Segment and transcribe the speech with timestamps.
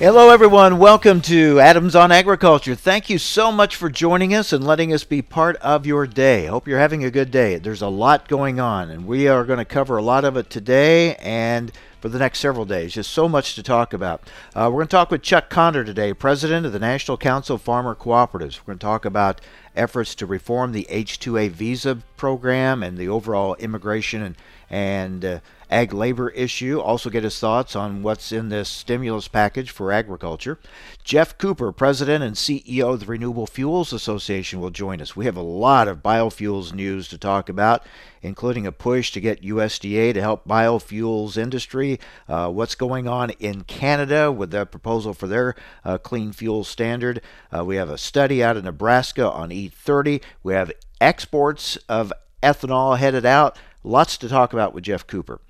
[0.00, 0.78] Hello, everyone.
[0.78, 2.74] Welcome to Adams on Agriculture.
[2.74, 6.46] Thank you so much for joining us and letting us be part of your day.
[6.46, 7.58] Hope you're having a good day.
[7.58, 10.48] There's a lot going on, and we are going to cover a lot of it
[10.48, 12.94] today and for the next several days.
[12.94, 14.22] Just so much to talk about.
[14.54, 17.60] Uh, we're going to talk with Chuck Connor today, president of the National Council of
[17.60, 18.58] Farmer Cooperatives.
[18.60, 19.42] We're going to talk about
[19.76, 24.36] efforts to reform the H-2A visa program and the overall immigration and
[24.70, 25.40] and uh,
[25.70, 26.80] ag labor issue.
[26.80, 30.58] Also, get his thoughts on what's in this stimulus package for agriculture.
[31.04, 35.16] Geoff Cooper, President and CEO of the Renewable Fuels Association, will join us.
[35.16, 37.84] We have a lot of biofuels news to talk about,
[38.22, 42.00] including a push to get USDA to help biofuels industry.
[42.28, 47.20] Uh, what's going on in Canada with the proposal for their uh, clean fuel standard?
[47.56, 50.22] Uh, we have a study out of Nebraska on E30.
[50.42, 52.12] We have exports of
[52.42, 53.58] ethanol headed out.
[53.82, 55.40] Lots to talk about with Geoff Cooper.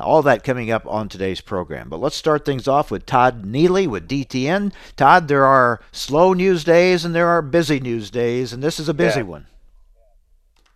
[0.00, 1.88] All that coming up on today's program.
[1.88, 4.72] But let's start things off with Todd Neely with DTN.
[4.96, 8.88] Todd, there are slow news days and there are busy news days, and this is
[8.88, 9.26] a busy yeah.
[9.26, 9.46] one.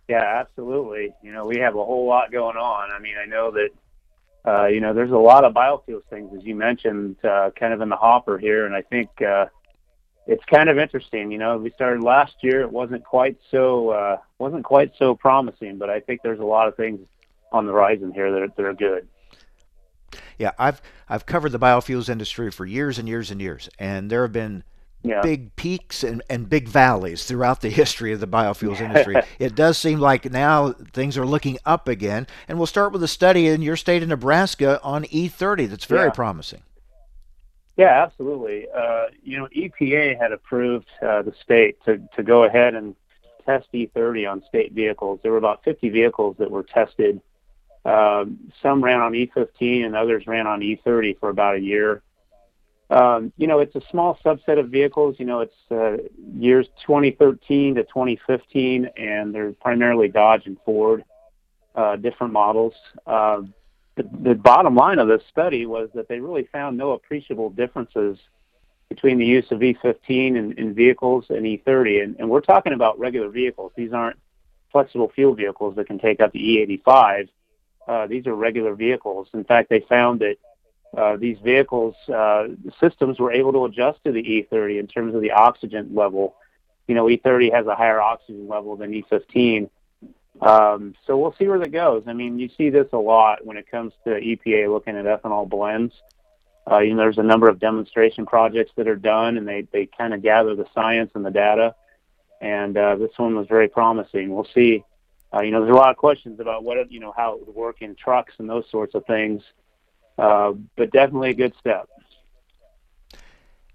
[0.07, 1.13] Yeah, absolutely.
[1.21, 2.91] You know, we have a whole lot going on.
[2.91, 3.69] I mean, I know that,
[4.45, 7.81] uh, you know, there's a lot of biofuels things, as you mentioned, uh, kind of
[7.81, 8.65] in the hopper here.
[8.65, 9.45] And I think uh,
[10.27, 11.31] it's kind of interesting.
[11.31, 15.77] You know, we started last year; it wasn't quite so uh, wasn't quite so promising,
[15.77, 16.99] but I think there's a lot of things
[17.51, 19.07] on the horizon here that are, that are good.
[20.37, 24.23] Yeah, I've I've covered the biofuels industry for years and years and years, and there
[24.23, 24.63] have been
[25.03, 25.21] yeah.
[25.21, 29.15] big peaks and, and big valleys throughout the history of the biofuels industry.
[29.39, 33.07] it does seem like now things are looking up again, and we'll start with a
[33.07, 36.11] study in your state of Nebraska on E30 that's very yeah.
[36.11, 36.61] promising.
[37.77, 38.67] Yeah, absolutely.
[38.75, 42.95] Uh, you know, EPA had approved uh, the state to, to go ahead and
[43.45, 45.19] test E30 on state vehicles.
[45.23, 47.21] There were about 50 vehicles that were tested.
[47.83, 52.01] Um, some ran on E15 and others ran on E30 for about a year.
[52.91, 55.15] Um, you know, it's a small subset of vehicles.
[55.17, 55.97] You know, it's uh,
[56.37, 61.03] years 2013 to 2015, and they're primarily Dodge and Ford,
[61.73, 62.73] uh, different models.
[63.07, 63.43] Uh,
[63.95, 68.17] the, the bottom line of this study was that they really found no appreciable differences
[68.89, 72.03] between the use of E15 in, in vehicles and E30.
[72.03, 73.71] And, and we're talking about regular vehicles.
[73.77, 74.17] These aren't
[74.69, 77.29] flexible fuel vehicles that can take up to E85.
[77.87, 79.27] Uh, these are regular vehicles.
[79.33, 80.35] In fact, they found that
[80.97, 82.47] uh, these vehicles uh,
[82.79, 86.35] systems were able to adjust to the E30 in terms of the oxygen level.
[86.87, 89.69] You know, E30 has a higher oxygen level than E15,
[90.41, 92.03] um, so we'll see where that goes.
[92.07, 95.47] I mean, you see this a lot when it comes to EPA looking at ethanol
[95.47, 95.93] blends.
[96.69, 99.85] Uh, you know, there's a number of demonstration projects that are done, and they they
[99.85, 101.75] kind of gather the science and the data.
[102.39, 104.33] And uh, this one was very promising.
[104.33, 104.83] We'll see.
[105.33, 107.55] Uh, you know, there's a lot of questions about what you know how it would
[107.55, 109.41] work in trucks and those sorts of things,
[110.17, 111.87] uh, but definitely a good step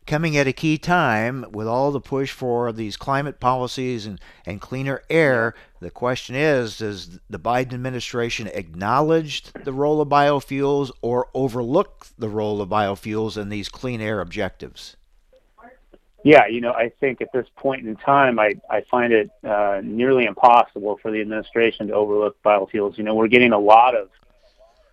[0.06, 4.60] coming at a key time with all the push for these climate policies and, and
[4.60, 5.54] cleaner air.
[5.80, 12.28] The question is Does the Biden administration acknowledge the role of biofuels or overlook the
[12.28, 14.96] role of biofuels in these clean air objectives?
[16.26, 19.80] Yeah, you know, I think at this point in time, I, I find it uh,
[19.84, 22.98] nearly impossible for the administration to overlook biofuels.
[22.98, 24.08] You know, we're getting a lot of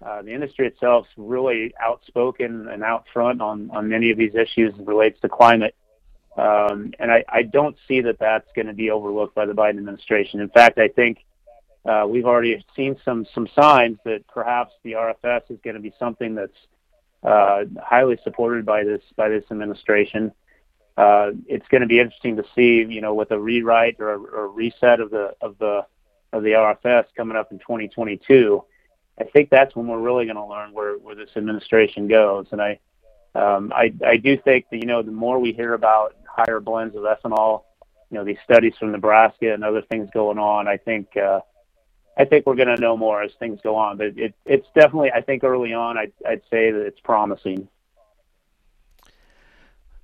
[0.05, 4.75] uh, the industry itself really outspoken and out front on, on many of these issues
[4.77, 5.73] relates to climate.
[6.37, 9.79] Um, and I, I don't see that that's going to be overlooked by the Biden
[9.79, 10.39] administration.
[10.39, 11.25] In fact, I think
[11.83, 15.93] uh, we've already seen some some signs that perhaps the RFS is going to be
[15.97, 16.51] something that's
[17.23, 20.31] uh, highly supported by this by this administration.
[20.95, 24.19] Uh, it's going to be interesting to see, you know, with a rewrite or a,
[24.19, 25.85] or reset of the of the
[26.31, 28.63] of the RFS coming up in 2022
[29.19, 32.47] I think that's when we're really going to learn where, where this administration goes.
[32.51, 32.79] And I,
[33.35, 36.95] um, I, I do think that, you know, the more we hear about higher blends
[36.95, 37.63] of ethanol,
[38.09, 41.41] you know, these studies from Nebraska and other things going on, I think, uh,
[42.17, 43.97] I think we're going to know more as things go on.
[43.97, 47.67] But it, it's definitely, I think early on, I'd, I'd say that it's promising.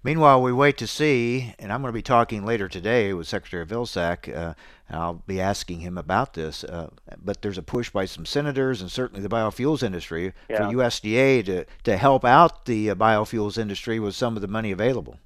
[0.02, 3.66] Meanwhile, we wait to see, and I'm going to be talking later today with Secretary
[3.66, 4.54] Vilsack, uh,
[4.88, 6.64] and I'll be asking him about this.
[6.64, 6.90] Uh,
[7.22, 10.58] but there's a push by some senators and certainly the biofuels industry yeah.
[10.58, 15.20] for USDA to, to help out the biofuels industry with some of the money available.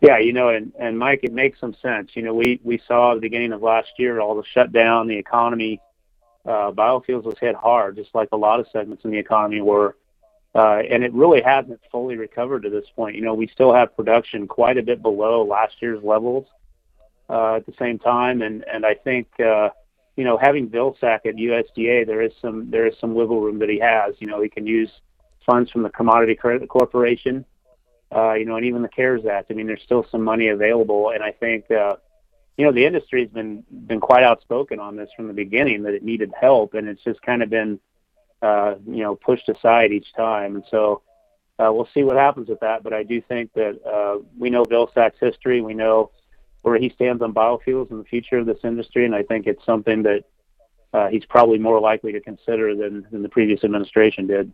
[0.00, 2.10] Yeah, you know, and, and Mike, it makes some sense.
[2.14, 5.18] You know, we, we saw at the beginning of last year all the shutdown, the
[5.18, 5.80] economy,
[6.46, 9.96] uh, biofuels was hit hard, just like a lot of segments in the economy were.
[10.54, 13.14] Uh, and it really hasn't fully recovered to this point.
[13.14, 16.46] You know, we still have production quite a bit below last year's levels
[17.28, 19.68] uh, at the same time, and and I think uh,
[20.16, 23.68] you know having Vilsack at USDA, there is some there is some wiggle room that
[23.68, 24.14] he has.
[24.18, 24.90] You know, he can use
[25.46, 27.44] funds from the Commodity Credit Corporation,
[28.14, 29.50] uh, you know, and even the CARES Act.
[29.50, 31.94] I mean, there's still some money available, and I think uh,
[32.56, 35.94] you know the industry has been been quite outspoken on this from the beginning that
[35.94, 37.78] it needed help, and it's just kind of been
[38.42, 40.56] uh, you know, pushed aside each time.
[40.56, 41.02] And so
[41.58, 42.82] uh, we'll see what happens with that.
[42.82, 45.60] But I do think that uh, we know Vilsack's history.
[45.60, 46.10] We know
[46.62, 49.04] where he stands on biofuels and the future of this industry.
[49.04, 50.24] And I think it's something that
[50.92, 54.52] uh, he's probably more likely to consider than, than the previous administration did.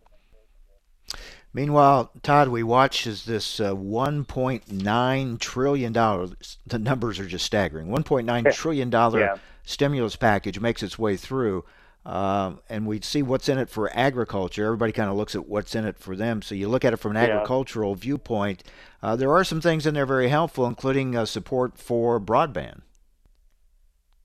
[1.53, 8.53] Meanwhile, Todd, we watch as this uh, $1.9 trillion, the numbers are just staggering, $1.9
[8.53, 9.37] trillion yeah.
[9.65, 11.65] stimulus package makes its way through.
[12.07, 14.65] Um, and we see what's in it for agriculture.
[14.65, 16.41] Everybody kind of looks at what's in it for them.
[16.41, 17.35] So you look at it from an yeah.
[17.35, 18.63] agricultural viewpoint.
[19.03, 22.79] Uh, there are some things in there very helpful, including uh, support for broadband.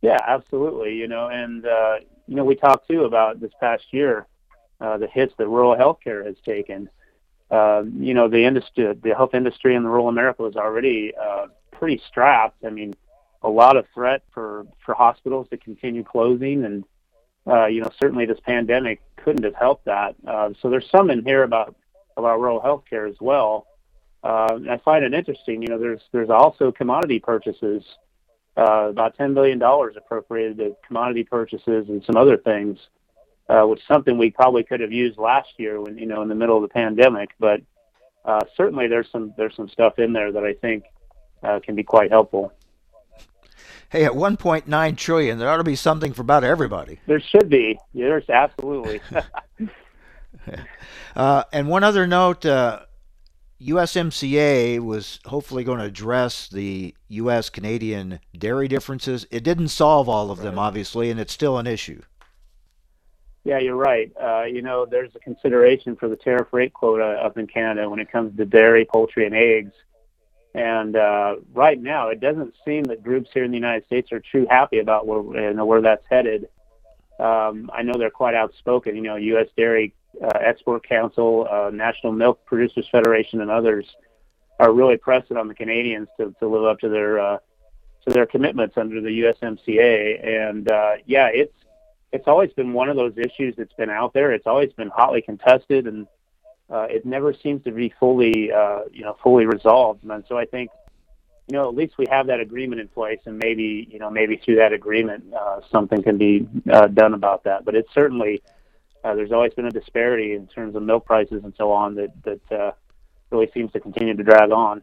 [0.01, 0.95] Yeah, absolutely.
[0.95, 1.97] You know, and uh,
[2.29, 4.29] you know, we talked too about this past year
[4.81, 6.89] uh, the hits that rural healthcare has taken.
[7.51, 11.47] Um, you know, the industry, the health industry in the rural America is already uh,
[11.73, 12.65] pretty strapped.
[12.65, 12.95] I mean,
[13.43, 16.85] a lot of threat for for hospitals to continue closing and
[17.47, 20.15] uh, you know, certainly this pandemic couldn't have helped that.
[20.27, 21.75] Uh, so there's some in here about
[22.17, 23.67] about rural healthcare as well.
[24.23, 25.63] Uh, I find it interesting.
[25.63, 27.83] You know, there's there's also commodity purchases,
[28.57, 32.79] uh, about ten billion dollars appropriated to commodity purchases and some other things,
[33.49, 36.35] uh, which something we probably could have used last year when you know in the
[36.35, 37.31] middle of the pandemic.
[37.41, 37.63] But
[38.25, 40.85] uh, certainly there's some there's some stuff in there that I think
[41.43, 42.53] uh, can be quite helpful
[43.91, 47.01] hey, at 1.9 trillion, there ought to be something for about everybody.
[47.07, 47.79] There should be.
[47.93, 49.01] Yes, absolutely.
[51.17, 52.45] uh, and one other note.
[52.45, 52.81] Uh,
[53.63, 57.49] USMCA was hopefully going to address the U.S.
[57.49, 59.27] Canadian dairy differences.
[59.31, 62.03] It didn't solve all of them, obviously, and it's still an issue.
[63.45, 64.13] Yeah, you're right.
[64.21, 67.99] Uh, you know, there's a consideration for the tariff rate quota up in Canada when
[68.01, 69.73] it comes to dairy, poultry, and eggs.
[70.55, 74.21] And uh, right now, it doesn't seem that groups here in the United States are
[74.21, 76.49] too happy about where you know, where that's headed.
[77.19, 78.97] Um, I know they're quite outspoken.
[78.97, 79.49] You know, U.S.
[79.57, 83.87] Dairy uh, Export Council, uh, National Milk Producers Federation, and others
[84.59, 87.39] are really pressing on the Canadians to, to live up to their uh,
[88.07, 90.27] to their commitments under the USMCA.
[90.27, 91.55] And uh, yeah, it's
[92.13, 94.33] it's always been one of those issues that's been out there.
[94.33, 96.07] It's always been hotly contested, and
[96.73, 100.03] uh, it never seems to be fully, uh, you know, fully resolved.
[100.05, 100.71] And so I think,
[101.49, 104.41] you know, at least we have that agreement in place, and maybe, you know, maybe
[104.43, 107.67] through that agreement, uh, something can be uh, done about that.
[107.67, 108.43] But it's certainly
[109.05, 112.11] uh, there's always been a disparity in terms of milk prices and so on that
[112.23, 112.73] that uh,
[113.31, 114.83] really seems to continue to drag on.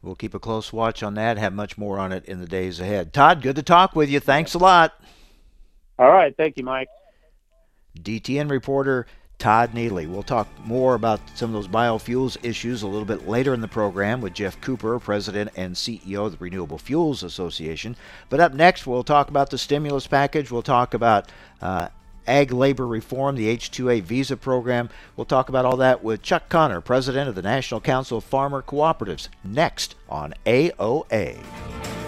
[0.00, 1.38] We'll keep a close watch on that.
[1.38, 3.12] Have much more on it in the days ahead.
[3.12, 4.18] Todd, good to talk with you.
[4.18, 5.00] Thanks a lot.
[5.96, 6.88] All right, thank you, Mike.
[7.96, 9.06] DTN reporter
[9.42, 10.06] Todd Neely.
[10.06, 13.66] We'll talk more about some of those biofuels issues a little bit later in the
[13.66, 17.96] program with Geoff Cooper, President and CEO of the Renewable Fuels Association.
[18.28, 20.52] But up next, we'll talk about the stimulus package.
[20.52, 21.88] We'll talk about uh,
[22.24, 24.90] ag labor reform, the H-2A visa program.
[25.16, 28.62] We'll talk about all that with Chuck Connor, President of the National Council of Farmer
[28.62, 32.01] Cooperatives, next on AOA.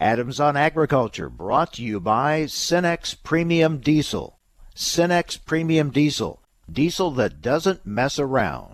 [0.00, 4.38] Adams on Agriculture, brought to you by Cenex Premium Diesel.
[4.74, 8.73] Cenex Premium Diesel, diesel that doesn't mess around.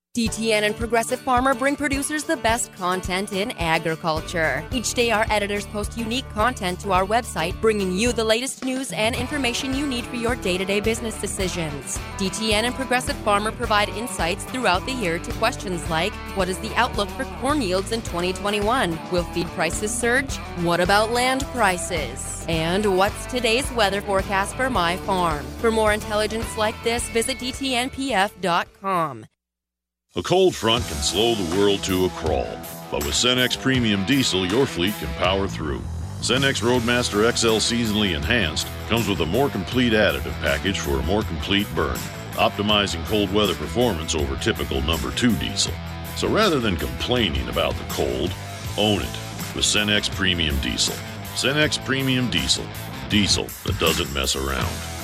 [0.13, 4.61] DTN and Progressive Farmer bring producers the best content in agriculture.
[4.73, 8.91] Each day, our editors post unique content to our website, bringing you the latest news
[8.91, 11.97] and information you need for your day to day business decisions.
[12.17, 16.75] DTN and Progressive Farmer provide insights throughout the year to questions like What is the
[16.75, 18.99] outlook for corn yields in 2021?
[19.13, 20.35] Will feed prices surge?
[20.65, 22.45] What about land prices?
[22.49, 25.45] And what's today's weather forecast for my farm?
[25.59, 29.25] For more intelligence like this, visit DTNPF.com.
[30.17, 32.57] A cold front can slow the world to a crawl,
[32.91, 35.81] but with Cenex Premium Diesel, your fleet can power through.
[36.19, 41.21] Cenex Roadmaster XL Seasonally Enhanced comes with a more complete additive package for a more
[41.21, 41.95] complete burn,
[42.33, 45.73] optimizing cold weather performance over typical number 2 diesel.
[46.17, 48.33] So rather than complaining about the cold,
[48.77, 49.17] own it
[49.55, 50.95] with Cenex Premium Diesel.
[51.35, 52.65] Cenex Premium Diesel.
[53.07, 55.00] Diesel that doesn't mess around.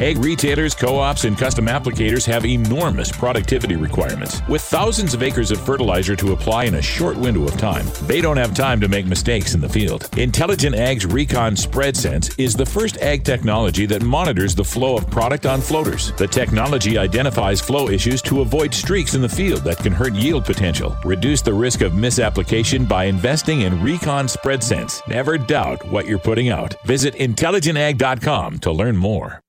[0.00, 4.40] Ag retailers, co ops, and custom applicators have enormous productivity requirements.
[4.48, 8.20] With thousands of acres of fertilizer to apply in a short window of time, they
[8.20, 10.08] don't have time to make mistakes in the field.
[10.16, 15.10] Intelligent Ag's Recon Spread Sense is the first ag technology that monitors the flow of
[15.10, 16.12] product on floaters.
[16.12, 20.44] The technology identifies flow issues to avoid streaks in the field that can hurt yield
[20.44, 20.96] potential.
[21.04, 25.02] Reduce the risk of misapplication by investing in Recon Spread Sense.
[25.08, 26.76] Never doubt what you're putting out.
[26.84, 29.42] Visit intelligentag.com to learn more.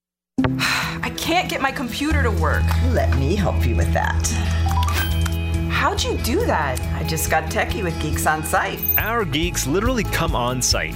[0.59, 2.63] I can't get my computer to work.
[2.91, 4.27] Let me help you with that.
[5.69, 6.79] How'd you do that?
[7.01, 8.79] I just got techie with Geeks on Site.
[8.97, 10.95] Our geeks literally come on site.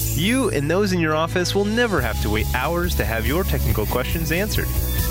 [0.15, 3.43] You and those in your office will never have to wait hours to have your
[3.43, 4.67] technical questions answered.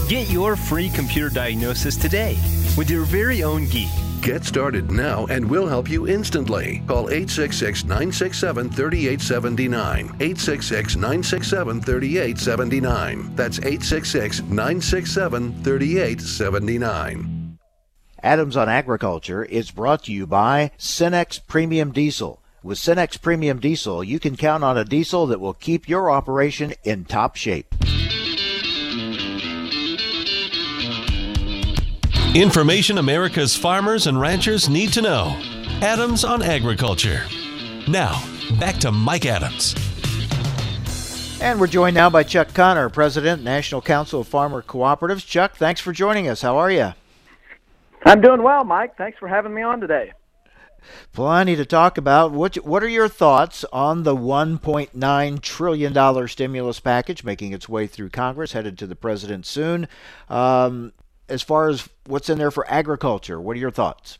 [0.08, 2.36] Get your free computer diagnosis today
[2.76, 3.88] with your very own geek.
[4.20, 6.82] Get started now and we'll help you instantly.
[6.86, 10.04] Call 866 967 3879.
[10.04, 13.36] 866 967 3879.
[13.36, 17.58] That's 866 967 3879.
[18.22, 22.39] Adams on Agriculture is brought to you by Cenex Premium Diesel.
[22.62, 26.74] With Cenex Premium Diesel, you can count on a diesel that will keep your operation
[26.84, 27.74] in top shape.
[32.34, 35.40] Information America's farmers and ranchers need to know.
[35.80, 37.22] Adams on Agriculture.
[37.88, 38.22] Now,
[38.60, 39.74] back to Mike Adams.
[41.40, 45.26] And we're joined now by Chuck Connor, President, National Council of Farmer Cooperatives.
[45.26, 46.42] Chuck, thanks for joining us.
[46.42, 46.92] How are you?
[48.04, 48.98] I'm doing well, Mike.
[48.98, 50.12] Thanks for having me on today.
[51.12, 52.32] Plenty to talk about.
[52.32, 57.86] What What are your thoughts on the 1.9 trillion dollar stimulus package making its way
[57.86, 59.88] through Congress, headed to the president soon?
[60.28, 60.92] Um,
[61.28, 64.18] as far as what's in there for agriculture, what are your thoughts?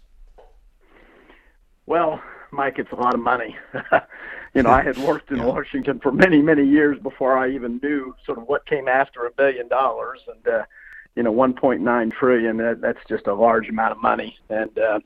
[1.87, 3.57] Well, Mike, it's a lot of money.
[4.55, 5.47] you know, I had worked in yeah.
[5.47, 9.31] Washington for many, many years before I even knew sort of what came after a
[9.33, 10.65] billion dollars, and uh,
[11.17, 12.57] you know, 1.9 trillion.
[12.59, 15.01] That, that's just a large amount of money, and uh,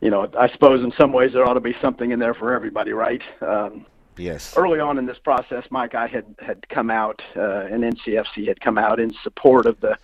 [0.00, 2.54] you know, I suppose in some ways there ought to be something in there for
[2.54, 3.22] everybody, right?
[3.40, 3.86] Um,
[4.16, 4.56] yes.
[4.56, 8.60] Early on in this process, Mike, I had had come out, uh, and NCFC had
[8.60, 9.96] come out in support of the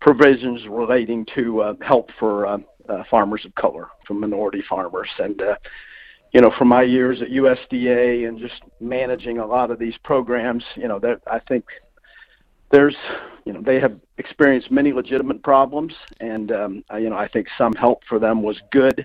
[0.00, 5.40] provisions relating to uh, help for uh, uh, farmers of color, for minority farmers, and
[5.42, 5.56] uh,
[6.32, 10.64] you know, from my years at USDA and just managing a lot of these programs,
[10.76, 11.64] you know, that I think
[12.70, 12.94] there's,
[13.44, 17.48] you know, they have experienced many legitimate problems, and um, I, you know, I think
[17.58, 19.04] some help for them was good.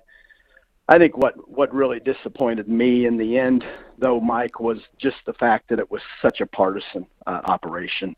[0.87, 3.63] I think what what really disappointed me in the end,
[3.97, 8.15] though, Mike, was just the fact that it was such a partisan uh, operation.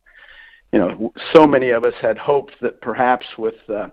[0.74, 3.88] You know, so many of us had hoped that perhaps with uh,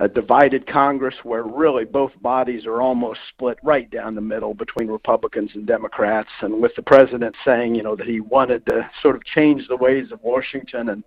[0.00, 4.88] a divided Congress where really both bodies are almost split right down the middle between
[4.88, 9.16] Republicans and Democrats, and with the president saying, you know, that he wanted to sort
[9.16, 11.02] of change the ways of Washington and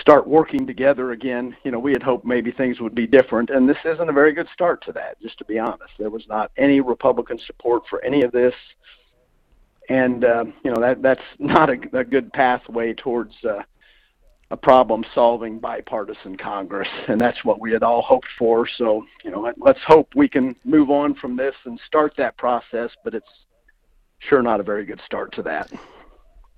[0.00, 3.68] start working together again, you know, we had hoped maybe things would be different, and
[3.68, 5.92] this isn't a very good start to that, just to be honest.
[5.98, 8.54] There was not any Republican support for any of this.
[9.88, 13.62] And uh, you know that that's not a, a good pathway towards uh,
[14.52, 18.68] a problem solving bipartisan Congress, and that's what we had all hoped for.
[18.68, 22.90] So, you know, let's hope we can move on from this and start that process,
[23.02, 23.26] but it's
[24.18, 25.72] sure not a very good start to that.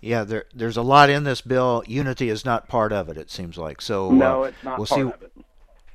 [0.04, 1.82] Yeah, there, there's a lot in this bill.
[1.86, 3.16] Unity is not part of it.
[3.16, 4.10] It seems like so.
[4.10, 5.32] No, uh, it's not we'll part see, of it.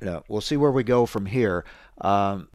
[0.02, 1.64] know, we'll see where we go from here.
[2.00, 2.48] Um,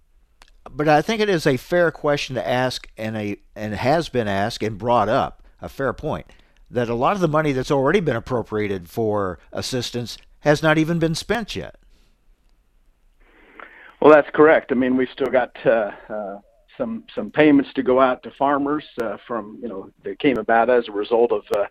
[0.69, 4.27] but I think it is a fair question to ask, and a and has been
[4.27, 5.43] asked and brought up.
[5.62, 6.25] A fair point
[6.69, 11.00] that a lot of the money that's already been appropriated for assistance has not even
[11.00, 11.77] been spent yet.
[14.01, 14.74] Well, that's correct.
[14.74, 16.39] I mean, we've still got uh, uh,
[16.77, 20.70] some some payments to go out to farmers uh, from you know that came about
[20.70, 21.65] as a result of uh,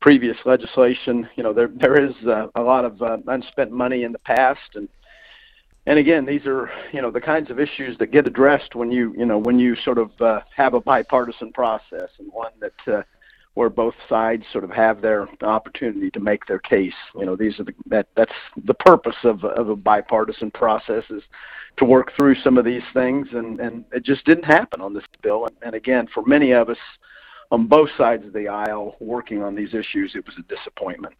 [0.00, 1.28] previous legislation.
[1.36, 4.74] You know, there there is uh, a lot of uh, unspent money in the past,
[4.74, 4.88] and
[5.86, 9.14] and again, these are you know the kinds of issues that get addressed when you
[9.16, 13.02] you know when you sort of uh, have a bipartisan process and one that uh,
[13.60, 16.94] where both sides sort of have their opportunity to make their case.
[17.14, 18.32] You know, these are the, that that's
[18.64, 21.22] the purpose of of a bipartisan process is
[21.76, 25.04] to work through some of these things, and and it just didn't happen on this
[25.22, 25.44] bill.
[25.44, 26.78] And, and again, for many of us
[27.50, 31.14] on both sides of the aisle working on these issues, it was a disappointment.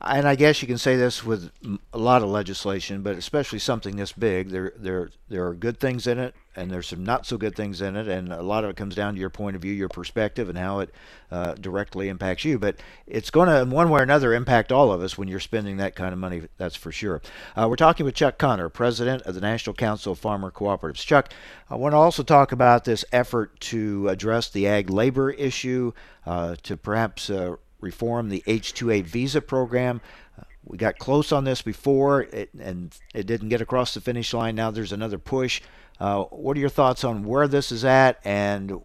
[0.00, 1.50] And I guess you can say this with
[1.92, 4.50] a lot of legislation, but especially something this big.
[4.50, 7.80] There, there, there are good things in it, and there's some not so good things
[7.80, 9.88] in it, and a lot of it comes down to your point of view, your
[9.88, 10.90] perspective, and how it
[11.30, 12.58] uh, directly impacts you.
[12.58, 15.40] But it's going to, in one way or another, impact all of us when you're
[15.40, 16.42] spending that kind of money.
[16.58, 17.22] That's for sure.
[17.56, 21.06] Uh, we're talking with Chuck Connor, president of the National Council of Farmer Cooperatives.
[21.06, 21.32] Chuck,
[21.70, 25.92] I want to also talk about this effort to address the ag labor issue,
[26.26, 30.00] uh, to perhaps uh, reform the H-2A visa program.
[30.38, 34.32] Uh, we got close on this before, it, and it didn't get across the finish
[34.32, 34.54] line.
[34.54, 35.60] Now there's another push.
[36.00, 38.80] Uh, what are your thoughts on where this is at and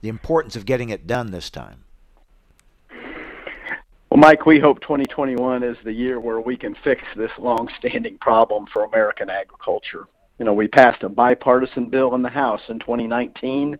[0.00, 1.84] the importance of getting it done this time?
[4.10, 8.66] Well, Mike, we hope 2021 is the year where we can fix this long-standing problem
[8.72, 10.06] for American agriculture.
[10.38, 13.78] You know, we passed a bipartisan bill in the House in 2019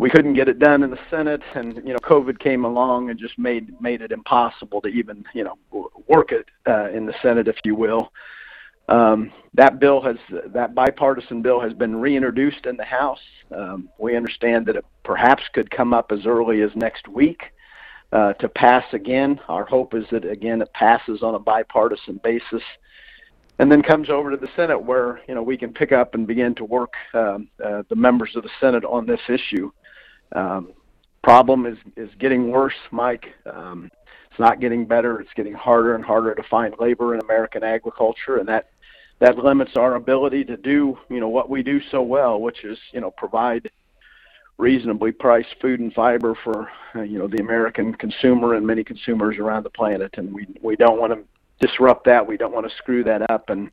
[0.00, 3.20] we couldn't get it done in the Senate, and you know, COVID came along and
[3.20, 5.58] just made made it impossible to even you know
[6.08, 8.10] work it uh, in the Senate, if you will.
[8.88, 10.16] Um, that bill has
[10.54, 13.20] that bipartisan bill has been reintroduced in the House.
[13.54, 17.42] Um, we understand that it perhaps could come up as early as next week
[18.10, 19.38] uh, to pass again.
[19.48, 22.62] Our hope is that again it passes on a bipartisan basis
[23.58, 26.26] and then comes over to the Senate, where you know we can pick up and
[26.26, 29.70] begin to work um, uh, the members of the Senate on this issue.
[30.34, 30.72] Um,
[31.22, 33.34] problem is is getting worse, Mike.
[33.46, 33.90] Um,
[34.30, 35.20] it's not getting better.
[35.20, 38.70] It's getting harder and harder to find labor in American agriculture, and that
[39.18, 42.78] that limits our ability to do you know what we do so well, which is
[42.92, 43.70] you know provide
[44.58, 49.36] reasonably priced food and fiber for uh, you know the American consumer and many consumers
[49.38, 52.26] around the planet, and we we don't want to disrupt that.
[52.26, 53.70] We don't want to screw that up, and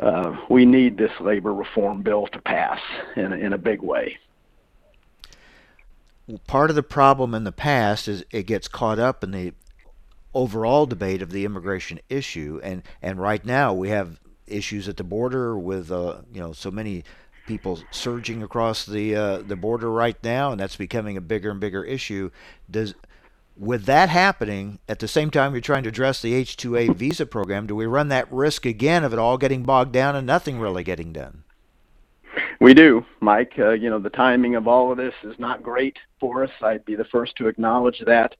[0.00, 2.80] uh, we need this labor reform bill to pass
[3.16, 4.18] in in a big way
[6.46, 9.54] part of the problem in the past is it gets caught up in the
[10.34, 15.04] overall debate of the immigration issue, and and right now we have issues at the
[15.04, 17.04] border with uh, you know so many
[17.46, 21.60] people surging across the uh, the border right now, and that's becoming a bigger and
[21.60, 22.30] bigger issue.
[22.70, 22.94] Does
[23.56, 27.66] with that happening at the same time you're trying to address the H-2A visa program,
[27.66, 30.82] do we run that risk again of it all getting bogged down and nothing really
[30.82, 31.44] getting done?
[32.62, 33.54] We do, Mike.
[33.58, 36.50] Uh, you know, the timing of all of this is not great for us.
[36.62, 38.36] I'd be the first to acknowledge that.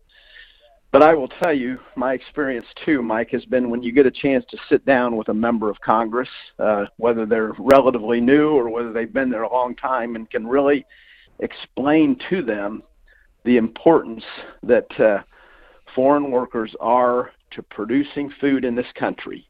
[0.93, 4.13] But I will tell you, my experience too, Mike, has been when you get a
[4.13, 6.29] chance to sit down with a member of Congress,
[6.61, 10.47] uh, whether they're relatively new or whether they've been there a long time, and can
[10.47, 10.87] really
[11.41, 12.85] explain to them
[13.45, 14.23] the importance
[14.63, 15.21] that uh,
[15.97, 19.49] foreign workers are to producing food in this country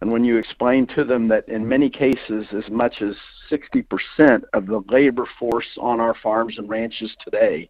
[0.00, 3.14] and when you explain to them that in many cases, as much as
[3.50, 7.68] 60% of the labor force on our farms and ranches today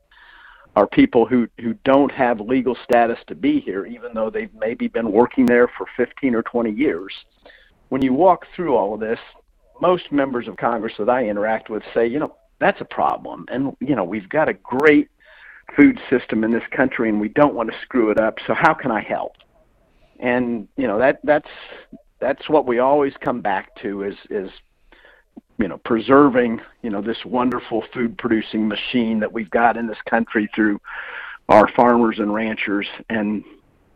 [0.77, 4.89] are people who, who don't have legal status to be here, even though they've maybe
[4.89, 7.13] been working there for 15 or 20 years.
[7.89, 9.19] When you walk through all of this,
[9.81, 13.47] most members of Congress that I interact with say, you know, that's a problem.
[13.49, 15.09] And, you know, we've got a great
[15.77, 18.37] food system in this country and we don't want to screw it up.
[18.47, 19.33] So how can I help?
[20.21, 21.49] And, you know, that that's
[22.21, 24.51] that's what we always come back to is is
[25.59, 29.99] you know preserving you know this wonderful food producing machine that we've got in this
[30.09, 30.81] country through
[31.49, 33.45] our farmers and ranchers and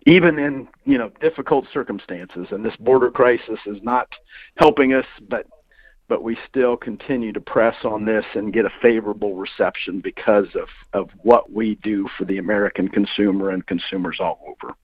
[0.07, 4.09] even in you know difficult circumstances and this border crisis is not
[4.57, 5.47] helping us but
[6.09, 10.69] but we still continue to press on this and get a favorable reception because of
[10.93, 14.75] of what we do for the American consumer and consumers all over.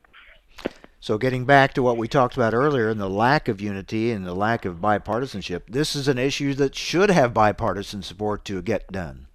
[1.00, 4.26] So, getting back to what we talked about earlier and the lack of unity and
[4.26, 8.90] the lack of bipartisanship, this is an issue that should have bipartisan support to get
[8.90, 9.28] done.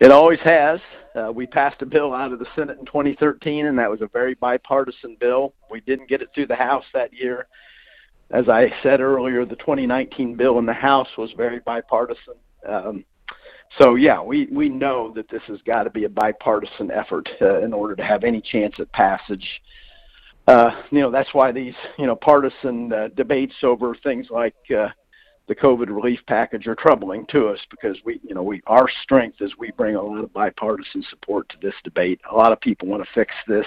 [0.00, 0.80] It always has.
[1.14, 4.08] Uh, we passed a bill out of the Senate in 2013, and that was a
[4.08, 5.54] very bipartisan bill.
[5.70, 7.46] We didn't get it through the House that year.
[8.30, 12.34] As I said earlier, the 2019 bill in the House was very bipartisan.
[12.66, 13.04] Um,
[13.78, 17.60] so yeah, we we know that this has got to be a bipartisan effort uh,
[17.60, 19.62] in order to have any chance at passage.
[20.46, 24.88] Uh, you know that's why these you know partisan uh, debates over things like uh,
[25.48, 29.40] the COVID relief package are troubling to us because we you know we our strength
[29.40, 32.20] is we bring a lot of bipartisan support to this debate.
[32.30, 33.66] A lot of people want to fix this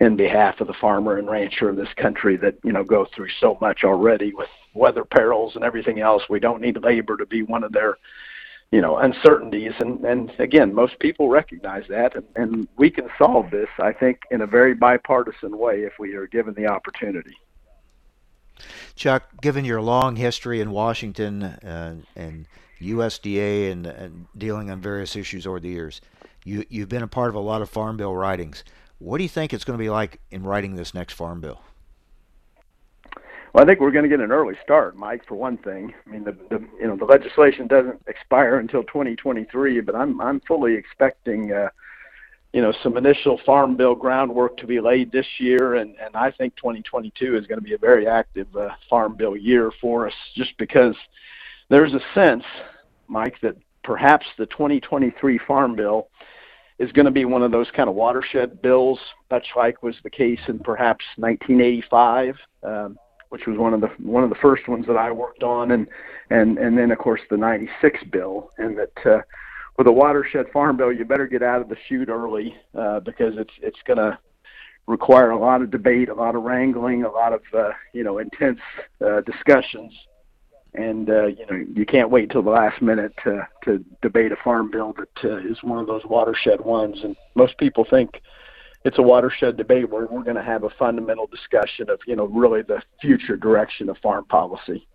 [0.00, 3.28] in behalf of the farmer and rancher of this country that you know go through
[3.40, 6.24] so much already with weather perils and everything else.
[6.28, 7.98] We don't need labor to be one of their
[8.74, 9.72] you know uncertainties.
[9.78, 12.16] And and again most people recognize that.
[12.16, 16.14] And, and we can solve this i think in a very bipartisan way if we
[16.14, 17.36] are given the opportunity.
[18.96, 22.48] Chuck given your long history in washington uh, and
[22.80, 26.00] usda and, and, dealing on various issues over the years
[26.44, 28.64] you you've been a part of a lot of farm bill writings.
[28.98, 31.62] What do you think it's going to be like in writing this next farm bill
[33.54, 35.24] well, I think we're going to get an early start, Mike.
[35.28, 39.80] For one thing, I mean, the, the you know the legislation doesn't expire until 2023,
[39.80, 41.68] but I'm I'm fully expecting uh,
[42.52, 46.32] you know some initial farm bill groundwork to be laid this year, and and I
[46.32, 50.14] think 2022 is going to be a very active uh, farm bill year for us,
[50.34, 50.96] just because
[51.70, 52.44] there's a sense,
[53.06, 56.08] Mike, that perhaps the 2023 farm bill
[56.80, 58.98] is going to be one of those kind of watershed bills,
[59.30, 62.34] much like was the case in perhaps 1985.
[62.64, 62.98] Um,
[63.34, 65.88] which was one of the one of the first ones that I worked on, and
[66.30, 69.22] and and then of course the '96 bill, and that uh,
[69.76, 73.34] with a watershed farm bill, you better get out of the chute early uh, because
[73.36, 74.16] it's it's going to
[74.86, 78.18] require a lot of debate, a lot of wrangling, a lot of uh, you know
[78.18, 78.60] intense
[79.04, 79.92] uh, discussions,
[80.74, 84.36] and uh, you know you can't wait till the last minute to to debate a
[84.44, 87.00] farm bill that uh, is one of those watershed ones.
[87.02, 88.22] And most people think
[88.84, 92.26] it's a watershed debate where we're going to have a fundamental discussion of you know
[92.26, 94.86] really the future direction of farm policy.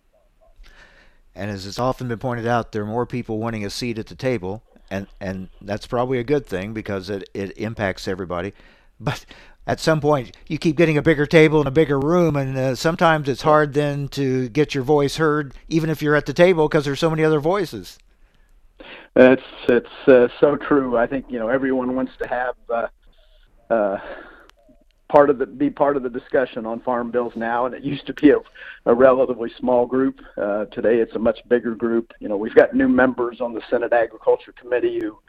[1.35, 4.07] And as it's often been pointed out, there are more people wanting a seat at
[4.07, 8.53] the table, and and that's probably a good thing because it it impacts everybody.
[9.01, 9.25] But
[9.65, 12.75] at some point, you keep getting a bigger table and a bigger room, and uh,
[12.75, 16.67] sometimes it's hard then to get your voice heard, even if you're at the table,
[16.67, 17.97] because there's so many other voices.
[19.15, 20.97] It's it's uh, so true.
[20.97, 22.55] I think you know everyone wants to have.
[22.69, 22.87] Uh,
[23.69, 23.97] uh,
[25.09, 28.05] part of the be part of the discussion on farm bills now and it used
[28.05, 28.37] to be a,
[28.85, 30.21] a relatively small group.
[30.37, 32.13] Uh, today it's a much bigger group.
[32.19, 35.19] You know we've got new members on the senate agriculture committee who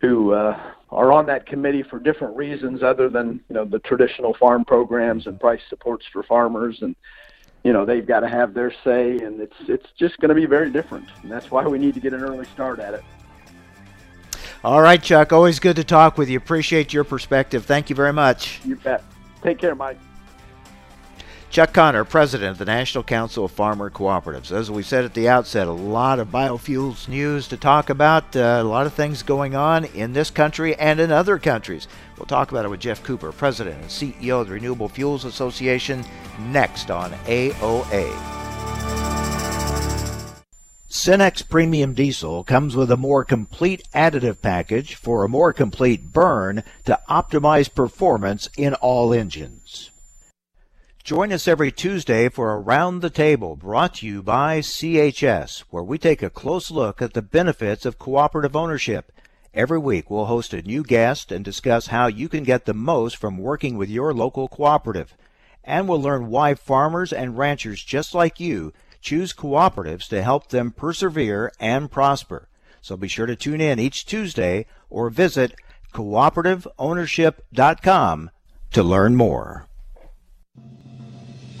[0.00, 0.58] who uh,
[0.90, 5.26] are on that committee for different reasons other than you know the traditional farm programs
[5.26, 6.78] and price supports for farmers.
[6.80, 6.96] And
[7.62, 10.46] you know they've got to have their say and it's it's just going to be
[10.46, 11.08] very different.
[11.22, 13.04] And that's why we need to get an early start at it
[14.64, 15.32] all right, Chuck.
[15.32, 16.38] Always good to talk with you.
[16.38, 17.66] Appreciate your perspective.
[17.66, 18.60] Thank you very much.
[18.64, 19.04] You bet.
[19.42, 19.98] Take care, Mike.
[21.54, 24.50] Chuck Connor, President of the National Council of Farmer Cooperatives.
[24.50, 28.58] As we said at the outset, a lot of biofuels news to talk about, uh,
[28.60, 31.86] a lot of things going on in this country and in other countries.
[32.18, 36.04] We'll talk about it with Geoff Cooper, President and CEO of the Renewable Fuels Association,
[36.50, 39.03] next on AOA.
[40.94, 46.62] Cenex Premium Diesel comes with a more complete additive package for a more complete burn
[46.84, 49.90] to optimize performance in all engines.
[51.02, 55.98] Join us every Tuesday for Around the Table brought to you by CHS, where we
[55.98, 59.10] take a close look at the benefits of cooperative ownership.
[59.52, 63.16] Every week we'll host a new guest and discuss how you can get the most
[63.16, 65.16] from working with your local cooperative.
[65.64, 68.72] And we'll learn why farmers and ranchers just like you
[69.04, 72.48] choose cooperatives to help them persevere and prosper.
[72.80, 75.54] So be sure to tune in each Tuesday or visit
[75.92, 78.30] cooperativeownership.com
[78.72, 79.68] to learn more.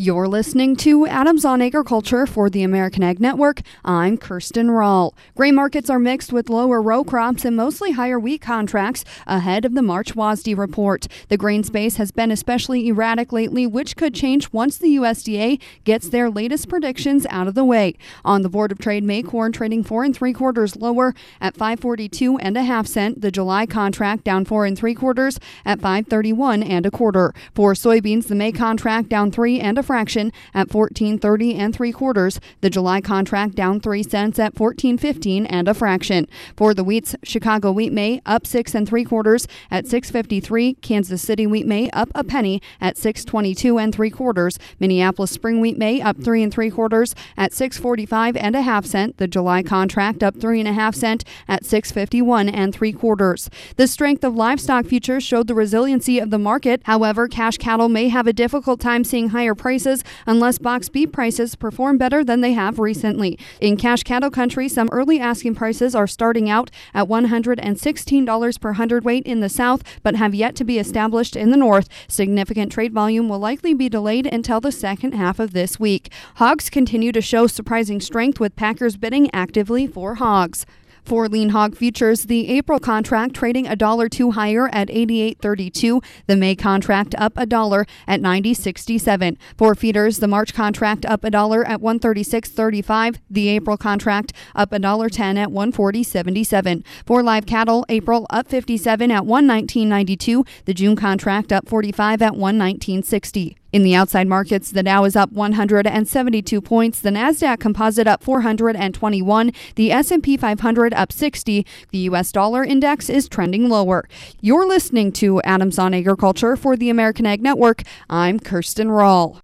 [0.00, 3.62] You're listening to Adams on Agriculture for the American Ag Network.
[3.84, 5.12] I'm Kirsten Rahl.
[5.36, 9.74] Grain markets are mixed with lower row crops and mostly higher wheat contracts ahead of
[9.74, 11.08] the March WASDE report.
[11.30, 16.10] The grain space has been especially erratic lately, which could change once the USDA gets
[16.10, 17.96] their latest predictions out of the way.
[18.24, 22.38] On the Board of Trade, May corn trading four and three quarters lower at 542
[22.38, 23.20] and a half cent.
[23.20, 27.34] The July contract down four and three quarters at 531 and a quarter.
[27.52, 32.38] For soybeans, the May contract down three and a fraction at 14.30 and 3 quarters.
[32.60, 36.28] The July contract down 3 cents at 14.15 and a fraction.
[36.56, 40.80] For the wheats, Chicago wheat May up 6 and 3 quarters at 6.53.
[40.82, 44.58] Kansas City wheat May up a penny at 6.22 and 3 quarters.
[44.78, 49.16] Minneapolis spring wheat May up 3 and 3 quarters at 6.45 and a half cent.
[49.16, 53.48] The July contract up 3 and a half cent at 6.51 and 3 quarters.
[53.76, 56.82] The strength of livestock futures showed the resiliency of the market.
[56.84, 59.77] However, cash cattle may have a difficult time seeing higher prices
[60.26, 63.38] unless box beef prices perform better than they have recently.
[63.60, 69.26] In cash cattle country, some early asking prices are starting out at $116 per hundredweight
[69.26, 71.88] in the south, but have yet to be established in the north.
[72.08, 76.12] Significant trade volume will likely be delayed until the second half of this week.
[76.36, 80.66] Hogs continue to show surprising strength with packers bidding actively for hogs.
[81.08, 86.04] For lean hog futures, the April contract trading a dollar two higher at 88.32.
[86.26, 89.38] The May contract up a dollar at 90.67.
[89.56, 93.20] For feeders, the March contract up a dollar at 136.35.
[93.30, 96.84] The April contract up a dollar 10 at 140.77.
[97.06, 100.46] For live cattle, April up 57 at 119.92.
[100.66, 103.56] The June contract up 45 at 119.60.
[103.70, 109.52] In the outside markets, the Dow is up 172 points, the Nasdaq Composite up 421,
[109.74, 111.66] the S&P 500 up 60.
[111.90, 114.08] The US dollar index is trending lower.
[114.40, 117.82] You're listening to Adams on Agriculture for the American Ag Network.
[118.08, 119.42] I'm Kirsten Rahl.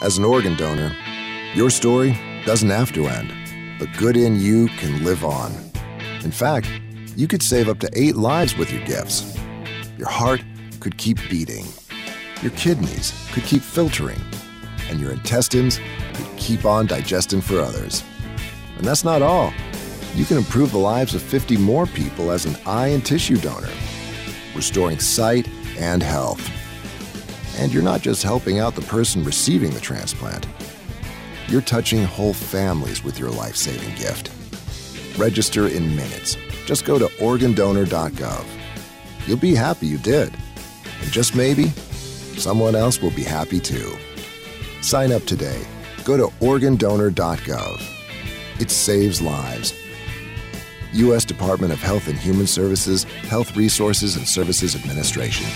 [0.00, 0.94] As an organ donor,
[1.56, 3.32] your story doesn't have to end.
[3.80, 5.52] The good in you can live on.
[6.22, 6.70] In fact,
[7.16, 9.36] you could save up to 8 lives with your gifts.
[9.98, 10.40] Your heart
[10.80, 11.66] could keep beating.
[12.42, 14.20] Your kidneys could keep filtering.
[14.90, 15.80] And your intestines
[16.14, 18.02] could keep on digesting for others.
[18.76, 19.52] And that's not all.
[20.14, 23.70] You can improve the lives of 50 more people as an eye and tissue donor,
[24.54, 26.40] restoring sight and health.
[27.58, 30.46] And you're not just helping out the person receiving the transplant,
[31.48, 34.30] you're touching whole families with your life saving gift.
[35.18, 36.36] Register in minutes.
[36.66, 38.44] Just go to organdonor.gov.
[39.26, 40.32] You'll be happy you did.
[41.00, 41.68] And just maybe,
[42.36, 43.96] someone else will be happy too.
[44.80, 45.60] Sign up today.
[46.04, 47.82] Go to organdonor.gov.
[48.60, 49.74] It saves lives.
[50.94, 51.24] U.S.
[51.24, 55.46] Department of Health and Human Services, Health Resources and Services Administration.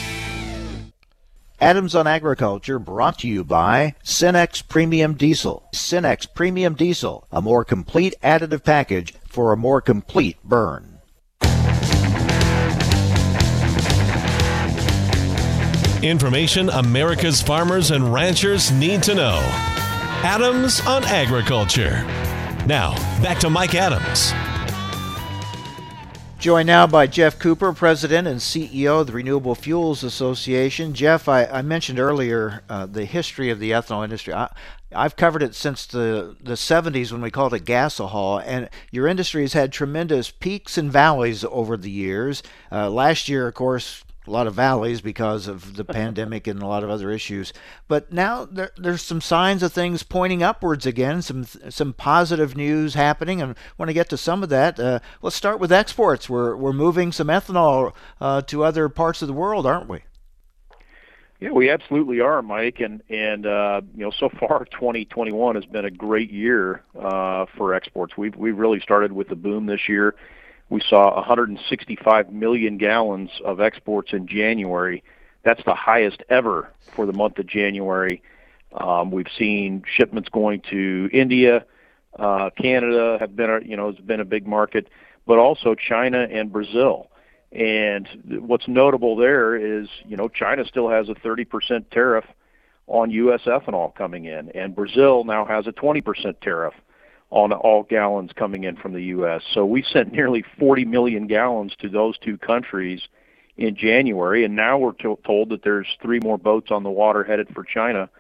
[1.63, 5.63] Adams on Agriculture brought to you by Cenex Premium Diesel.
[5.73, 10.92] Cenex Premium Diesel, a more complete additive package for a more complete burn.
[16.03, 19.39] Information America's farmers and ranchers need to know.
[20.25, 22.03] Adams on Agriculture.
[22.67, 24.33] Now, back to Mike Adams.
[26.41, 30.93] Joined now by Geoff Cooper, President and CEO of the Renewable Fuels Association.
[30.93, 34.35] Geoff, I, I mentioned earlier uh, the history of the ethanol industry.
[34.35, 34.53] I,
[34.93, 39.43] I've covered it since the, the 70s when we called it gasohol, and your industry
[39.43, 42.43] has had tremendous peaks and valleys over the years.
[42.73, 46.67] Uh, last year, of course, a lot of valleys because of the pandemic and a
[46.67, 47.53] lot of other issues.
[47.89, 52.95] But now there, there's some signs of things pointing upwards again, some some positive news
[52.95, 54.79] happening, and I want to get to some of that.
[54.79, 56.31] Uh, let's start with exports.
[56.31, 60.01] We're we're moving some ethanol uh, to other parts of the world, aren't we?
[61.41, 65.85] Yeah, we absolutely are, Mike, and and uh, you know so far 2021 has been
[65.85, 68.17] a great year uh, for exports.
[68.17, 70.15] We've we've really started with the boom this year
[70.71, 75.03] we saw 165 million gallons of exports in January.
[75.43, 78.23] That's the highest ever for the month of January.
[78.73, 81.65] Um, we've seen shipments going to India,
[82.19, 84.89] uh, Canada have been, you know, has been a big market,
[85.27, 87.09] but also China and Brazil.
[87.53, 88.09] And
[88.47, 92.25] what's notable there is, you know, China still has a 30% tariff
[92.87, 93.43] on U.S.
[93.47, 96.75] ethanol coming in, and Brazil now has a 20% tariff
[97.33, 99.41] on all gallons coming in from the U.S.
[99.55, 103.01] So we sent nearly 40 million gallons to those two countries
[103.57, 107.25] in January, and now we're to- told that there's three more boats on the water
[107.25, 108.11] headed for China.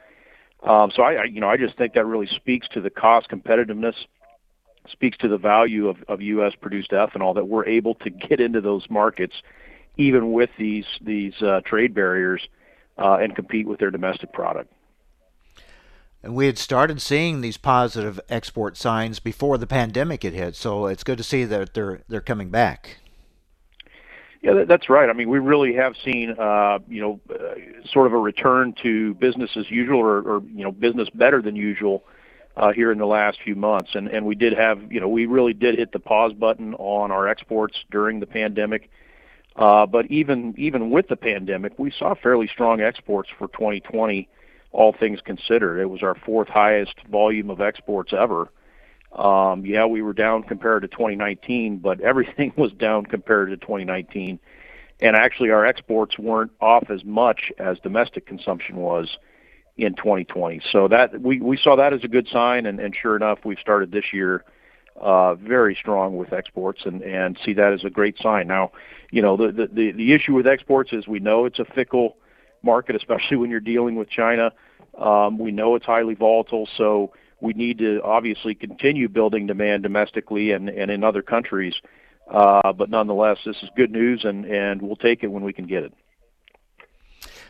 [0.62, 3.28] Um, so I, I, you know, I just think that really speaks to the cost
[3.28, 3.94] competitiveness,
[4.90, 6.54] speaks to the value of, of U.S.
[6.58, 9.34] produced ethanol that we're able to get into those markets,
[9.98, 12.40] even with these these uh, trade barriers
[12.96, 14.72] uh, and compete with their domestic product.
[16.22, 20.86] And we had started seeing these positive export signs before the pandemic had hit, so
[20.86, 22.98] it's good to see that they're they're coming back.
[24.42, 25.08] Yeah, that's right.
[25.08, 29.14] I mean, we really have seen, uh, you know, uh, sort of a return to
[29.14, 32.04] business as usual, or, or you know, business better than usual
[32.56, 33.94] uh, here in the last few months.
[33.94, 37.10] And and we did have, you know, we really did hit the pause button on
[37.10, 38.90] our exports during the pandemic.
[39.54, 44.28] Uh, but even even with the pandemic, we saw fairly strong exports for 2020,
[44.72, 45.78] all things considered.
[45.78, 48.50] It was our fourth highest volume of exports ever.
[49.12, 54.38] Um, yeah, we were down compared to 2019, but everything was down compared to 2019.
[55.00, 59.18] And actually, our exports weren't off as much as domestic consumption was
[59.76, 60.62] in 2020.
[60.70, 63.58] So that we, we saw that as a good sign, and, and sure enough, we've
[63.58, 64.44] started this year
[65.00, 68.46] uh, very strong with exports, and, and see that as a great sign.
[68.46, 68.72] Now,
[69.10, 72.16] you know, the, the the issue with exports is we know it's a fickle
[72.62, 74.52] market, especially when you're dealing with China.
[74.98, 80.52] Um, we know it's highly volatile, so we need to obviously continue building demand domestically
[80.52, 81.74] and, and in other countries.
[82.30, 85.66] Uh, but nonetheless, this is good news, and, and we'll take it when we can
[85.66, 85.92] get it.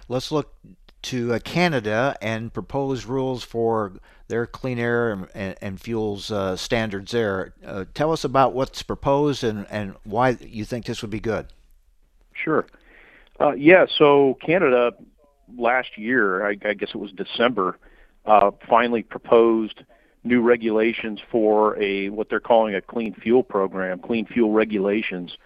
[0.09, 0.55] Let's look
[1.03, 3.93] to uh, Canada and proposed rules for
[4.29, 7.55] their clean air and, and, and fuels uh, standards there.
[7.65, 11.47] Uh, tell us about what's proposed and, and why you think this would be good.
[12.33, 12.67] Sure.
[13.43, 14.93] Uh, yeah, so Canada
[15.57, 17.77] last year, I, I guess it was December,
[18.25, 19.83] uh, finally proposed
[20.23, 25.37] new regulations for a what they're calling a clean fuel program, clean fuel regulations.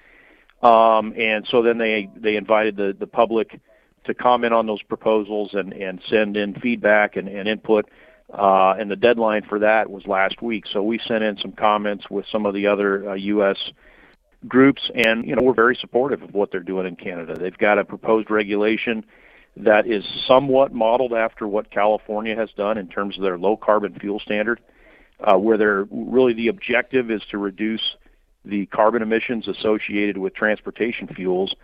[0.62, 3.59] Um, and so then they they invited the the public
[4.04, 7.88] to comment on those proposals and and send in feedback and, and input.
[8.30, 10.64] Uh, and the deadline for that was last week.
[10.70, 13.56] So we sent in some comments with some of the other uh, U.S.
[14.46, 17.37] groups, and you know we're very supportive of what they're doing in Canada.
[17.38, 19.05] They've got a proposed regulation
[19.57, 23.99] that is somewhat modeled after what California has done in terms of their low carbon
[23.99, 24.61] fuel standard,
[25.20, 27.96] uh, where they're really the objective is to reduce
[28.44, 31.55] the carbon emissions associated with transportation fuels.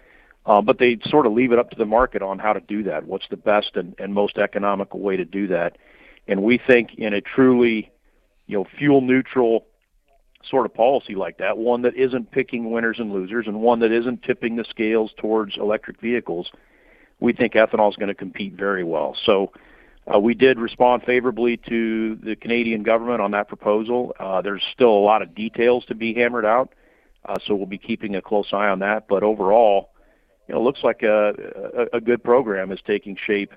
[0.45, 2.83] Uh, but they sort of leave it up to the market on how to do
[2.83, 3.07] that.
[3.07, 5.77] What's the best and, and most economical way to do that?
[6.27, 7.93] And we think in a truly,
[8.47, 9.67] you know, fuel neutral
[10.49, 13.93] sort of policy like that, one that isn't picking winners and losers, and one that
[13.93, 16.51] isn't tipping the scales towards electric vehicles,
[17.21, 19.17] we think ethanol is going to compete very well.
[19.25, 19.53] So
[20.13, 24.15] uh, we did respond favorably to the Canadian government on that proposal.
[24.19, 26.73] Uh, there's still a lot of details to be hammered out,
[27.25, 29.07] uh, so we'll be keeping a close eye on that.
[29.09, 29.91] But overall,
[30.49, 31.33] you know, it looks like a,
[31.93, 33.53] a, a good program is taking shape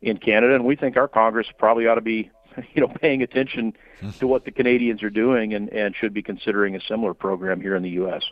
[0.00, 2.30] in Canada, and we think our Congress probably ought to be,
[2.74, 3.74] you know, paying attention
[4.18, 7.76] to what the Canadians are doing and, and should be considering a similar program here
[7.76, 8.22] in the U.S.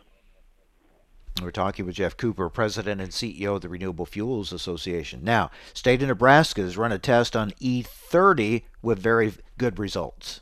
[1.41, 5.23] We're talking with Geoff Cooper, President and CEO of the Renewable Fuels Association.
[5.23, 10.41] Now, state of Nebraska has run a test on E30 with very good results.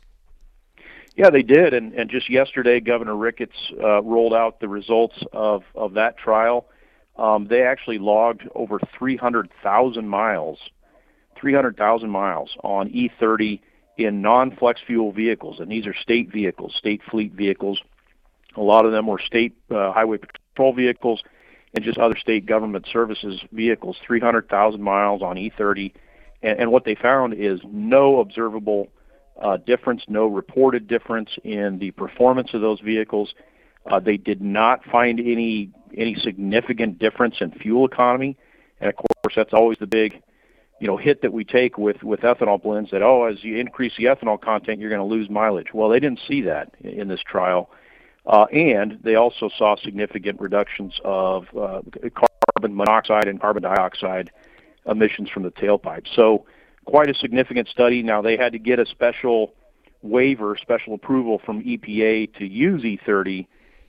[1.16, 5.64] Yeah, they did, and, and just yesterday, Governor Ricketts uh, rolled out the results of,
[5.74, 6.68] of that trial.
[7.18, 10.60] Um, they actually logged over 300,000 miles,
[11.40, 13.60] 300,000 miles on E30
[13.98, 17.82] in non-flex fuel vehicles, and these are state vehicles, state fleet vehicles.
[18.56, 21.24] A lot of them were state uh, highway patrol vehicles
[21.74, 25.94] and just other state government services vehicles, 300,000 miles on E30.
[26.42, 28.90] And, and what they found is no observable
[29.42, 33.34] uh, difference, no reported difference in the performance of those vehicles.
[33.90, 38.36] Uh, they did not find any any significant difference in fuel economy,
[38.82, 40.22] and of course that's always the big,
[40.80, 42.92] you know, hit that we take with with ethanol blends.
[42.92, 45.74] That oh, as you increase the ethanol content, you're going to lose mileage.
[45.74, 47.70] Well, they didn't see that in this trial.
[48.26, 51.82] Uh, and they also saw significant reductions of uh,
[52.58, 54.30] carbon monoxide and carbon dioxide
[54.86, 56.06] emissions from the tailpipe.
[56.14, 56.46] So,
[56.84, 58.04] quite a significant study.
[58.04, 59.54] Now, they had to get a special
[60.02, 63.48] waiver, special approval from EPA to use E30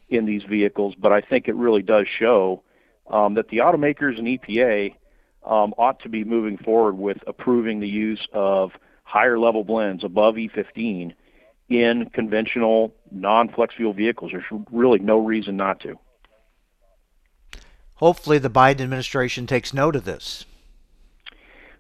[0.09, 2.63] in these vehicles, but I think it really does show
[3.11, 4.95] um, that the automakers and EPA
[5.49, 10.35] um, ought to be moving forward with approving the use of higher level blends above
[10.35, 11.15] E15
[11.71, 14.33] in conventional non-flex fuel vehicles.
[14.33, 15.99] There's really no reason not to.
[17.95, 20.45] Hopefully, the Biden administration takes note of this.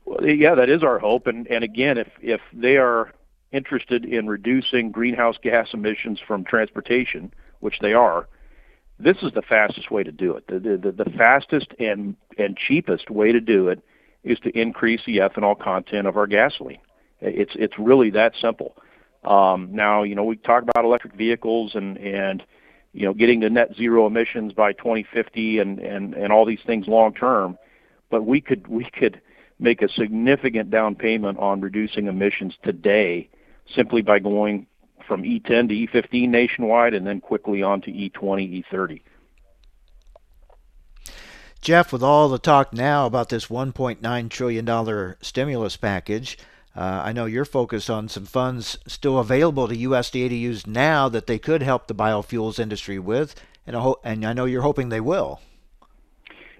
[0.05, 1.27] Well, yeah, that is our hope.
[1.27, 3.13] And and again, if if they are
[3.53, 8.27] interested in reducing greenhouse gas emissions from transportation, which they are,
[9.01, 10.47] this is the fastest way to do it.
[10.49, 13.81] The the, the fastest and and cheapest way to do it
[14.25, 16.81] is to increase the ethanol content of our gasoline.
[17.21, 18.77] It's it's really that simple.
[19.25, 22.43] Um, now, you know, we talk about electric vehicles and, and
[22.93, 26.87] you know, getting to net zero emissions by 2050 and, and, and all these things
[26.87, 27.59] long term,
[28.11, 29.21] but we could we could
[29.59, 33.29] make a significant down payment on reducing emissions today
[33.75, 34.67] simply by going
[35.09, 39.01] from E10 to E15 nationwide and then quickly on to E20, E30.
[41.61, 46.39] Geoff, with all the talk now about this $1.9 trillion stimulus package,
[46.76, 51.09] uh, I know you're focused on some funds still available to USDA to use now
[51.09, 53.35] that they could help the biofuels industry with,
[53.66, 55.41] and I, ho- and I know you're hoping they will.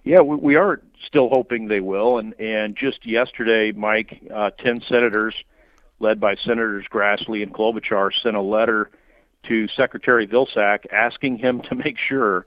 [0.03, 2.19] Yeah, we, we are still hoping they will.
[2.19, 5.35] And, and just yesterday, Mike, uh, 10 senators,
[6.01, 8.91] led by Senators Grassley and Klobuchar, sent a letter
[9.49, 12.47] to Secretary Vilsack asking him to make sure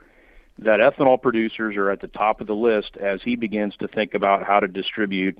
[0.59, 4.13] that ethanol producers are at the top of the list as he begins to think
[4.13, 5.39] about how to distribute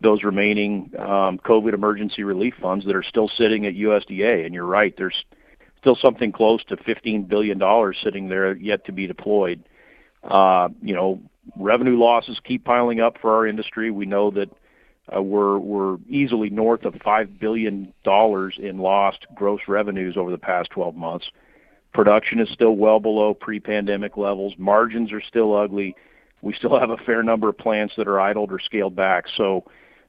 [0.00, 4.44] those remaining um, COVID emergency relief funds that are still sitting at USDA.
[4.44, 5.24] And you're right, there's
[5.80, 7.60] still something close to $15 billion
[8.02, 9.64] sitting there yet to be deployed.
[10.22, 11.20] Uh, you know,
[11.56, 13.90] revenue losses keep piling up for our industry.
[13.90, 14.50] We know that
[15.14, 20.38] Uh, we're we're easily north of five billion dollars in lost gross revenues over the
[20.38, 21.30] past 12 months.
[21.94, 24.54] Production is still well below pre-pandemic levels.
[24.58, 25.96] Margins are still ugly.
[26.42, 29.24] We still have a fair number of plants that are idled or scaled back.
[29.36, 29.64] So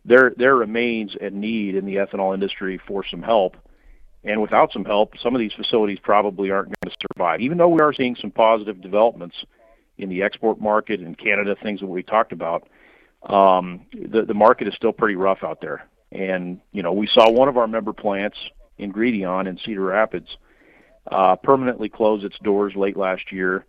[0.06, 3.56] there there remains a need in the ethanol industry for some help.
[4.24, 7.39] And without some help, some of these facilities probably aren't going to survive.
[7.39, 9.38] Even though we are seeing some positive developments
[9.97, 12.68] in the export market in Canada, things that we talked about,
[13.24, 15.88] um, the the market is still pretty rough out there.
[16.11, 18.38] And you know, we saw one of our member plants
[18.80, 20.28] Ingredion in Cedar Rapids
[21.11, 23.65] uh, permanently close its doors late last year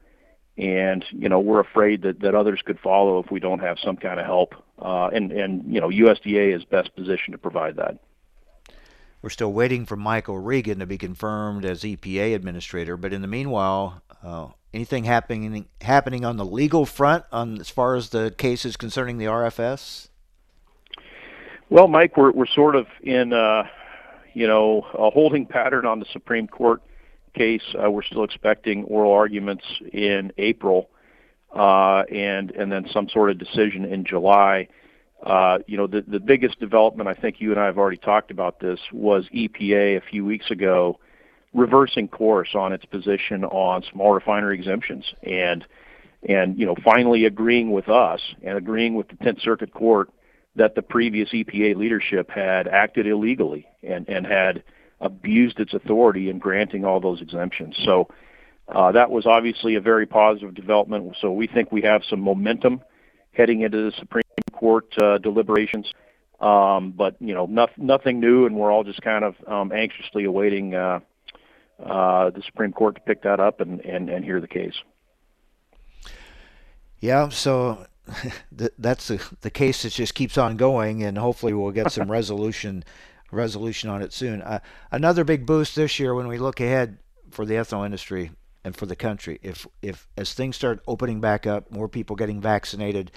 [0.60, 3.96] and you know we're afraid that, that others could follow if we don't have some
[3.96, 4.54] kind of help.
[4.78, 7.98] Uh, and and you know USDA is best positioned to provide that.
[9.22, 13.28] We're still waiting for Michael Regan to be confirmed as EPA administrator, but in the
[13.28, 18.76] meanwhile, uh, anything happening happening on the legal front on as far as the cases
[18.76, 20.08] concerning the RFS?
[21.68, 23.64] Well, Mike, we're we're sort of in uh,
[24.34, 26.82] you know a holding pattern on the Supreme Court
[27.34, 27.62] case.
[27.80, 30.90] Uh, we're still expecting oral arguments in April,
[31.54, 34.68] uh, and and then some sort of decision in July.
[35.22, 38.30] Uh, you know, the the biggest development I think you and I have already talked
[38.30, 40.98] about this was EPA a few weeks ago
[41.52, 45.64] reversing course on its position on small refinery exemptions and
[46.28, 50.10] and you know finally agreeing with us and agreeing with the 10th Circuit Court
[50.56, 54.62] that the previous EPA leadership had acted illegally and and had
[55.00, 57.74] abused its authority in granting all those exemptions.
[57.84, 58.08] So
[58.68, 61.16] uh, that was obviously a very positive development.
[61.20, 62.82] So we think we have some momentum
[63.32, 64.22] heading into the Supreme
[64.52, 65.90] Court uh, deliberations.
[66.40, 70.24] Um, but you know, no, nothing new, and we're all just kind of um, anxiously
[70.24, 71.00] awaiting uh,
[71.84, 74.74] uh, the Supreme Court to pick that up and, and, and hear the case.
[77.00, 77.86] Yeah, so
[78.78, 82.84] that's the, the case that just keeps on going, and hopefully we'll get some resolution
[83.32, 84.42] resolution on it soon.
[84.42, 84.58] Uh,
[84.90, 86.98] another big boost this year when we look ahead
[87.30, 88.32] for the ethanol industry
[88.64, 89.38] and for the country.
[89.42, 93.12] If if as things start opening back up, more people getting vaccinated,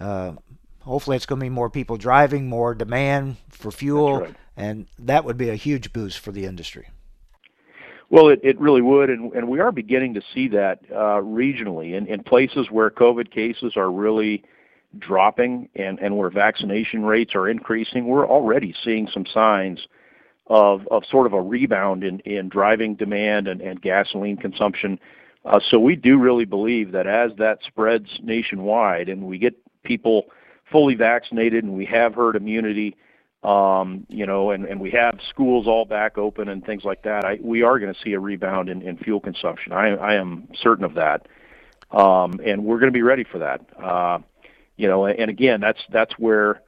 [0.00, 0.34] uh,
[0.80, 4.34] hopefully it's going to be more people driving, more demand for fuel, right.
[4.56, 6.88] and that would be a huge boost for the industry.
[8.08, 11.94] Well, it, it really would, and, and we are beginning to see that uh, regionally
[11.94, 14.44] in, in places where COVID cases are really
[14.98, 19.86] dropping and, and where vaccination rates are increasing, we're already seeing some signs
[20.46, 24.98] of, of sort of a rebound in, in driving demand and, and gasoline consumption.
[25.44, 30.26] Uh, so we do really believe that as that spreads nationwide and we get people
[30.70, 32.96] fully vaccinated and we have herd immunity,
[33.46, 37.24] um, you know, and, and we have schools all back open and things like that,
[37.24, 39.72] I, we are going to see a rebound in, in fuel consumption.
[39.72, 41.28] I, I am certain of that.
[41.92, 43.60] Um, and we're going to be ready for that.
[43.80, 44.18] Uh,
[44.76, 46.60] you know, and again, that's that's where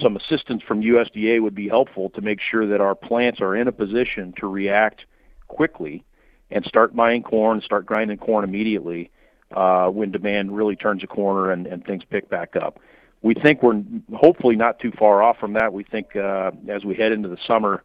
[0.00, 3.66] some assistance from USDA would be helpful to make sure that our plants are in
[3.66, 5.06] a position to react
[5.48, 6.04] quickly
[6.52, 9.10] and start buying corn, start grinding corn immediately
[9.54, 12.78] uh, when demand really turns a corner and, and things pick back up.
[13.22, 13.82] We think we're
[14.14, 15.72] hopefully not too far off from that.
[15.72, 17.82] We think uh, as we head into the summer,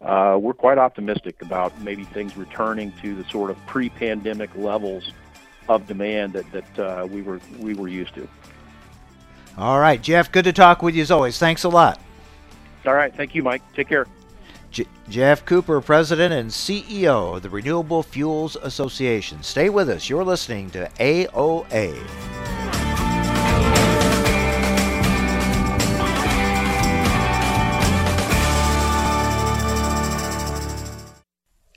[0.00, 5.12] uh, we're quite optimistic about maybe things returning to the sort of pre-pandemic levels
[5.68, 8.28] of demand that, that uh, we were we were used to.
[9.56, 11.38] All right, Geoff, good to talk with you as always.
[11.38, 12.00] Thanks a lot.
[12.84, 13.62] All right, thank you, Mike.
[13.72, 14.06] Take care.
[14.70, 19.42] J- Geoff Cooper, President and CEO of the Renewable Fuels Association.
[19.42, 20.10] Stay with us.
[20.10, 22.63] You're listening to AOA.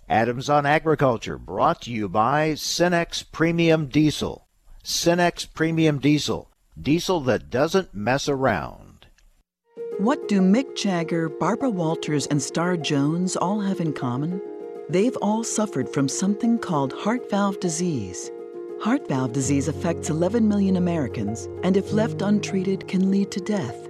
[0.10, 4.48] Adams on Agriculture, brought to you by Cenex Premium Diesel.
[4.84, 6.50] Cenex Premium Diesel
[6.82, 9.08] diesel that doesn't mess around.
[9.98, 14.42] What do Mick Jagger, Barbara Walters, and Star Jones all have in common?
[14.90, 18.32] They've all suffered from something called heart valve disease.
[18.80, 23.90] Heart valve disease affects 11 million Americans and, if left untreated, can lead to death.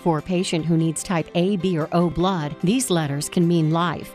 [0.00, 3.70] For a patient who needs type A, B, or O blood, these letters can mean
[3.70, 4.14] life,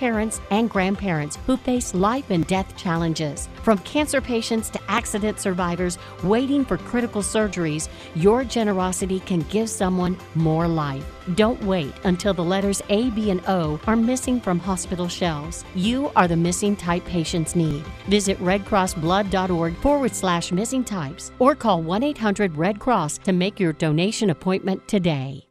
[0.00, 3.50] parents, and grandparents who face life and death challenges.
[3.62, 10.16] From cancer patients to accident survivors, waiting for critical surgeries, your generosity can give someone
[10.34, 11.04] more life.
[11.34, 15.66] Don't wait until the letters A, B, and O are missing from hospital shelves.
[15.74, 17.84] You are the missing type patients need.
[18.08, 23.74] Visit redcrossblood.org forward slash missing types or call 1 800 Red Cross to make your
[23.74, 25.49] donation appointment today.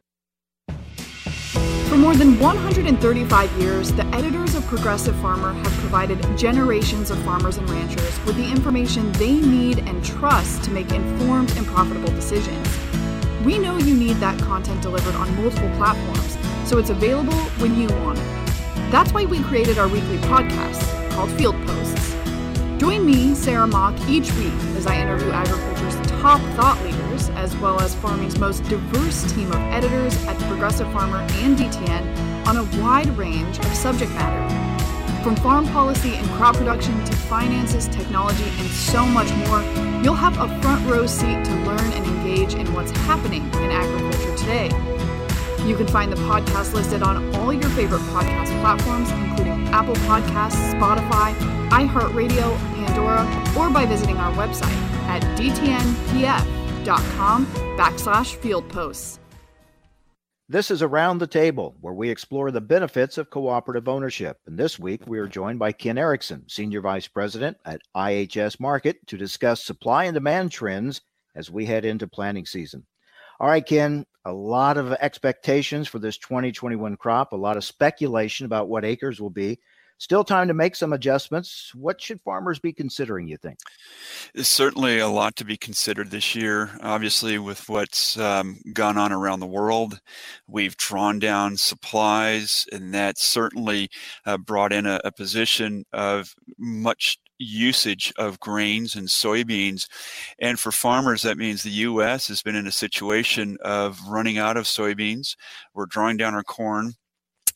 [1.90, 7.56] For more than 135 years, the editors of Progressive Farmer have provided generations of farmers
[7.56, 12.64] and ranchers with the information they need and trust to make informed and profitable decisions.
[13.44, 17.88] We know you need that content delivered on multiple platforms, so it's available when you
[17.88, 18.92] want it.
[18.92, 22.14] That's why we created our weekly podcast called Field Posts.
[22.78, 26.99] Join me, Sarah Mock, each week as I interview agriculture's top thought leaders,
[27.40, 32.58] as well as farming's most diverse team of editors at Progressive Farmer and DTN on
[32.58, 34.44] a wide range of subject matter.
[35.24, 39.62] From farm policy and crop production to finances, technology, and so much more,
[40.04, 44.36] you'll have a front row seat to learn and engage in what's happening in agriculture
[44.36, 44.66] today.
[45.66, 50.74] You can find the podcast listed on all your favorite podcast platforms, including Apple Podcasts,
[50.74, 51.34] Spotify,
[51.70, 53.24] iHeartRadio, Pandora,
[53.58, 54.76] or by visiting our website
[55.08, 59.18] at dtnpf.com backslash field posts.
[60.48, 64.38] This is Around the Table, where we explore the benefits of cooperative ownership.
[64.46, 68.96] And this week, we are joined by Ken Erickson, Senior Vice President at IHS Markit,
[69.06, 71.02] to discuss supply and demand trends
[71.36, 72.84] as we head into planting season.
[73.38, 78.44] All right, Ken, a lot of expectations for this 2021 crop, a lot of speculation
[78.44, 79.60] about what acres will be.
[80.00, 81.72] Still time to make some adjustments.
[81.74, 83.58] What should farmers be considering, you think?
[84.32, 86.70] There's certainly a lot to be considered this year.
[86.80, 90.00] Obviously, with what's um, gone on around the world,
[90.46, 93.90] we've drawn down supplies, and that certainly
[94.24, 99.86] uh, brought in a, a position of much usage of grains and soybeans.
[100.38, 102.26] And for farmers, that means the U.S.
[102.28, 105.36] has been in a situation of running out of soybeans.
[105.74, 106.94] We're drawing down our corn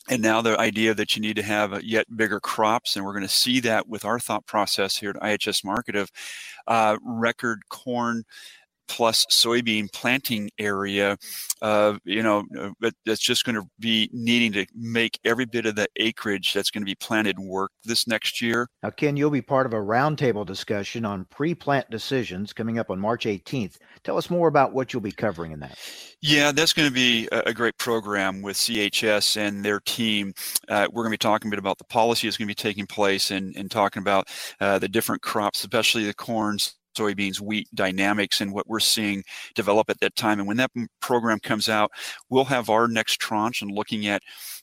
[0.09, 3.23] and now the idea that you need to have yet bigger crops, and we're going
[3.23, 6.11] to see that with our thought process here at IHS Markit of
[6.67, 8.23] uh, record corn
[8.95, 11.17] plus soybean planting area,
[11.61, 15.75] uh, you know, uh, that's just going to be needing to make every bit of
[15.75, 18.69] the acreage that's going to be planted work this next year.
[18.83, 22.97] Now, Ken, you'll be part of a roundtable discussion on pre-plant decisions coming up on
[22.97, 23.75] March 18th.
[24.05, 25.77] Tell us more about what you'll be covering in that.
[26.21, 30.33] Yeah, that's going to be a great program with CHS and their team.
[30.69, 32.55] Uh, we're going to be talking a bit about the policy that's going to be
[32.55, 34.29] taking place and, and talking about
[34.61, 39.23] uh, the different crops, especially the corns, soybeans, wheat dynamics and what we're seeing
[39.53, 40.39] develop at that time.
[40.39, 40.71] And when that
[41.01, 41.91] program comes out,
[42.29, 44.21] we'll have our next tranche and looking at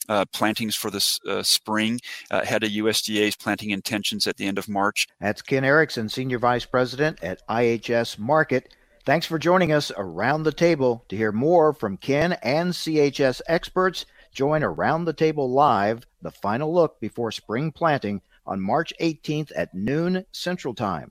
[0.08, 4.68] uh, plantings for this uh, spring uh, of USDA's planting intentions at the end of
[4.68, 5.06] March.
[5.20, 8.64] That's Ken Erickson, Senior Vice President at IHS Markit.
[9.04, 11.04] Thanks for joining us around the table.
[11.08, 16.72] To hear more from Ken and CHS experts, join Around the Table Live, the final
[16.72, 21.10] look before spring planting on March 18th at noon Central Time.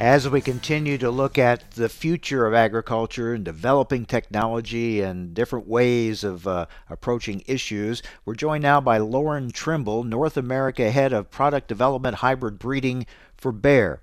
[0.00, 5.66] As we continue to look at the future of agriculture and developing technology and different
[5.66, 11.32] ways of uh, approaching issues, we're joined now by Loren Trimble, North America Head of
[11.32, 14.00] Product Development Hybrid Breeding for Bayer.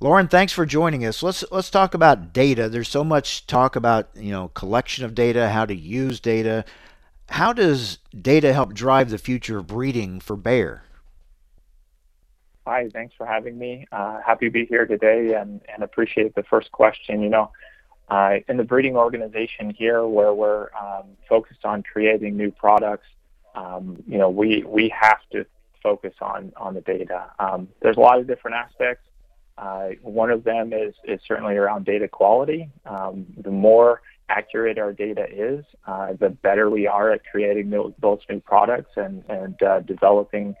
[0.00, 1.22] Loren, thanks for joining us.
[1.22, 2.70] Let's let's talk about data.
[2.70, 6.64] There's so much talk about you know collection of data, how to use data.
[7.28, 10.84] How does data help drive the future of breeding for Bayer?
[12.70, 13.84] Hi, thanks for having me.
[13.90, 17.20] Uh, happy to be here today and, and appreciate the first question.
[17.20, 17.50] You know,
[18.08, 23.08] uh, in the breeding organization here, where we're um, focused on creating new products,
[23.56, 25.44] um, you know, we we have to
[25.82, 27.32] focus on on the data.
[27.40, 29.04] Um, there's a lot of different aspects.
[29.58, 32.70] Uh, one of them is is certainly around data quality.
[32.86, 38.20] Um, the more accurate our data is, uh, the better we are at creating those
[38.28, 40.54] new products and and uh, developing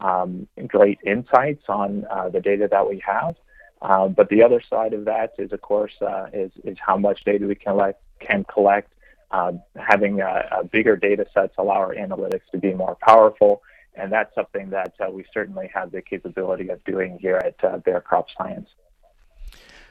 [0.00, 3.36] um, great insights on uh, the data that we have.
[3.80, 7.24] Uh, but the other side of that is, of course, uh, is, is how much
[7.24, 8.92] data we can, let, can collect.
[9.30, 10.20] Uh, having
[10.70, 13.62] bigger data sets allow our analytics to be more powerful,
[13.94, 17.78] and that's something that uh, we certainly have the capability of doing here at uh,
[17.78, 18.68] Bayer Crop Science.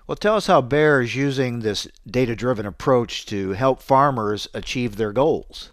[0.07, 4.95] Well, tell us how Bayer is using this data driven approach to help farmers achieve
[4.95, 5.71] their goals.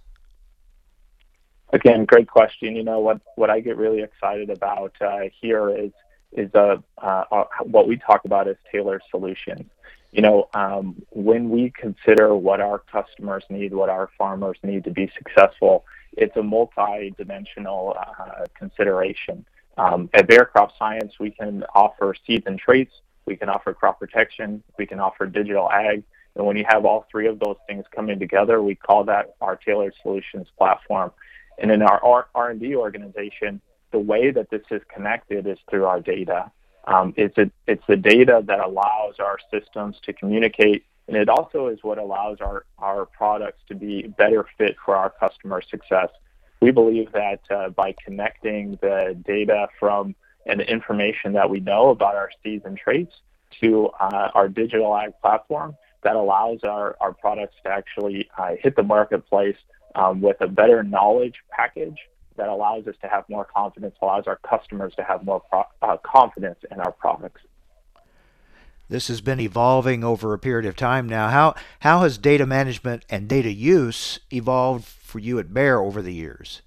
[1.72, 2.74] Again, great question.
[2.76, 5.92] You know what what I get really excited about uh, here is
[6.32, 9.64] is uh, uh, what we talk about as tailored solutions.
[10.12, 14.90] You know, um, when we consider what our customers need, what our farmers need to
[14.90, 19.44] be successful, it's a multi-dimensional uh, consideration.
[19.76, 22.92] Um, at Bayer Crop Science, we can offer seeds and traits,
[23.26, 26.02] we can offer crop protection, we can offer digital ag,
[26.34, 29.56] and when you have all three of those things coming together, we call that our
[29.56, 31.12] tailored solutions platform.
[31.58, 36.50] And in our R&D organization, the way that this is connected is through our data.
[36.86, 41.68] Um, it's, a, it's the data that allows our systems to communicate, and it also
[41.68, 46.08] is what allows our, our products to be better fit for our customer success.
[46.60, 50.14] We believe that uh, by connecting the data from
[50.46, 53.12] and the information that we know about our seeds and traits
[53.60, 58.76] to uh, our digital ag platform, that allows our, our products to actually uh, hit
[58.76, 59.56] the marketplace
[59.94, 61.98] um, with a better knowledge package
[62.36, 65.96] that allows us to have more confidence, allows our customers to have more pro- uh,
[65.98, 67.42] confidence in our products.
[68.88, 71.28] This has been evolving over a period of time now.
[71.28, 76.14] How how has data management and data use evolved for you at Bayer over the
[76.14, 76.62] years?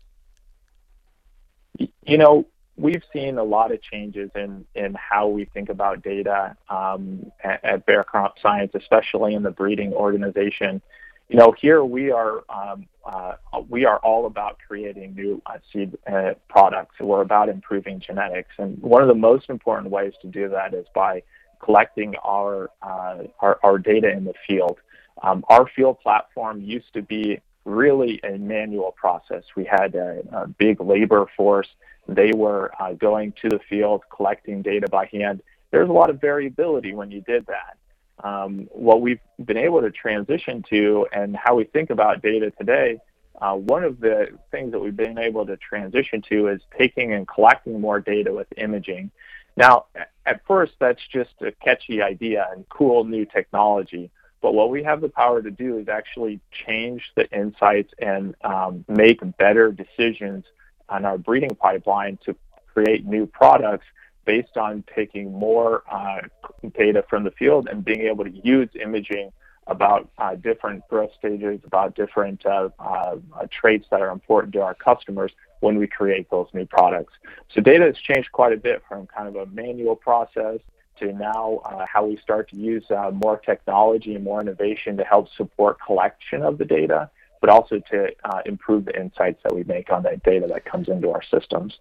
[2.05, 2.45] You know,
[2.77, 7.63] we've seen a lot of changes in in how we think about data um, at,
[7.65, 10.79] at Bayer Crop Science, especially in the breeding organization.
[11.27, 13.33] You know, here we are um, uh,
[13.69, 16.95] we are all about creating new uh, seed uh, products.
[16.99, 20.85] We're about improving genetics, and one of the most important ways to do that is
[20.93, 21.23] by
[21.59, 24.79] collecting our uh, our, our, data in the field.
[25.23, 29.43] Um, our field platform used to be really a manual process.
[29.55, 31.67] We had a, a big labor force.
[32.07, 35.41] They were uh, going to the field collecting data by hand.
[35.71, 37.77] There's a lot of variability when you did that
[38.23, 42.99] um, what we've been able to transition to and how we think about data today,
[43.41, 47.27] uh, one of the things that we've been able to transition to is taking and
[47.27, 49.09] collecting more data with imaging.
[49.57, 49.85] Now,
[50.25, 54.11] at first, that's just a catchy idea and cool new technology.
[54.41, 58.85] But what we have the power to do is actually change the insights and um,
[58.87, 60.45] make better decisions
[60.89, 62.35] on our breeding pipeline to
[62.73, 63.85] create new products
[64.25, 66.21] based on taking more uh,
[66.77, 69.31] data from the field and being able to use imaging
[69.67, 73.15] about uh, different growth stages, about different uh, uh,
[73.51, 77.13] traits that are important to our customers when we create those new products.
[77.53, 80.59] So data has changed quite a bit from kind of a manual process
[80.99, 85.03] to now uh, how we start to use uh, more technology and more innovation to
[85.03, 87.09] help support collection of the data,
[87.39, 88.09] but also to
[88.45, 91.79] improve the insights that we make on that data that comes into our systems.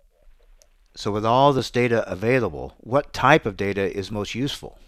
[0.95, 4.79] So, with all this data available, what type of data is most useful?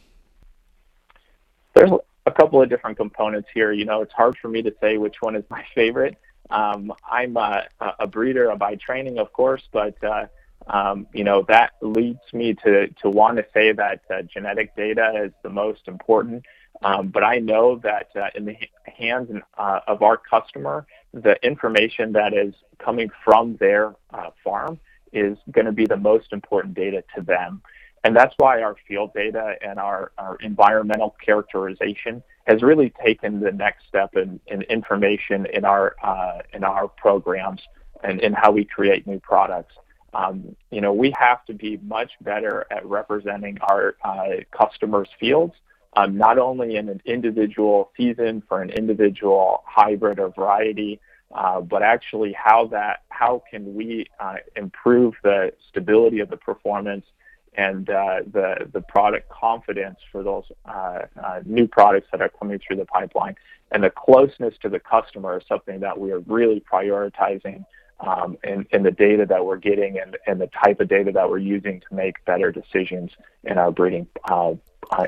[1.75, 1.93] There's
[2.27, 3.73] a couple of different components here.
[3.73, 6.17] You know, it's hard for me to say which one is my favorite.
[6.51, 7.67] Um, I'm a,
[7.99, 10.27] a, breeder by training, of course, but uh,
[10.67, 15.23] um, you know that leads me to to want to say that uh, genetic data
[15.25, 16.45] is the most important.
[16.83, 20.85] Um, but I know that uh, in the hands uh, of our customer,
[21.15, 24.81] the information that is coming from their uh, farm
[25.13, 27.63] is going to be the most important data to them.
[28.05, 33.53] And that's why our field data and our, our environmental characterization has really taken the
[33.53, 37.61] next step in, in information in our, uh, in our programs
[38.03, 39.75] and in how we create new products.
[40.15, 45.55] Um, you know, we have to be much better at representing our uh, customers' fields,
[45.95, 51.01] um, not only in an individual season for an individual hybrid or variety,
[51.33, 57.07] uh, but actually how that how can we uh, improve the stability of the performance
[57.55, 62.59] and uh, the the product confidence for those uh, uh, new products that are coming
[62.59, 63.37] through the pipeline.
[63.71, 67.65] And the closeness to the customer is something that we are really prioritizing
[68.01, 71.31] um, in, in the data that we're getting and, and the type of data that
[71.31, 73.13] we're using to make better decisions
[73.45, 74.55] in our breeding uh,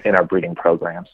[0.05, 1.09] in our breeding programs.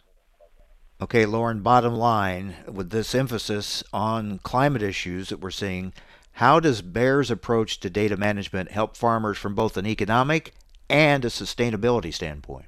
[1.02, 5.94] Okay, Loren, bottom line, with this emphasis on climate issues that we're seeing,
[6.32, 10.52] how does Bayer's approach to data management help farmers from both an economic
[10.88, 12.66] and a sustainability standpoint?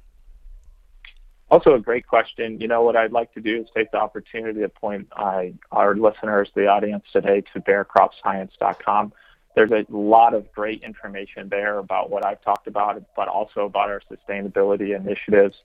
[1.49, 2.59] Also, a great question.
[2.59, 5.95] You know, what I'd like to do is take the opportunity to point uh, our
[5.95, 9.13] listeners, the audience today, to bayercropscience.com.
[9.55, 13.89] There's a lot of great information there about what I've talked about, but also about
[13.89, 15.55] our sustainability initiatives.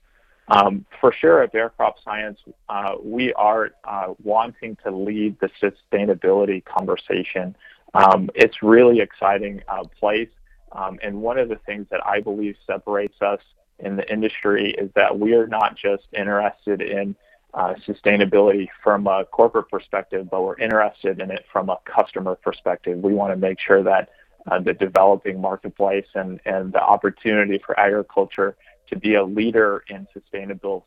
[0.49, 2.39] Um, for sure, at Bayer Crop Science,
[2.69, 7.55] uh, we are uh, wanting to lead the sustainability conversation.
[7.93, 10.29] Um, it's really exciting uh, place,
[10.71, 13.39] um, and one of the things that I believe separates us
[13.79, 17.15] in the industry is that we are not just interested in
[17.53, 22.99] uh, sustainability from a corporate perspective, but we're interested in it from a customer perspective.
[22.99, 24.09] We want to make sure that
[24.49, 28.55] uh, the developing marketplace and, and the opportunity for agriculture
[28.89, 30.85] to be a leader in sustainable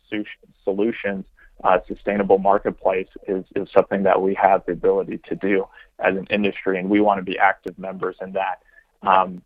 [0.65, 1.25] solutions,
[1.63, 5.67] uh, sustainable marketplace is, is something that we have the ability to do
[5.99, 8.63] as an industry, and we want to be active members in that.
[9.03, 9.43] Um,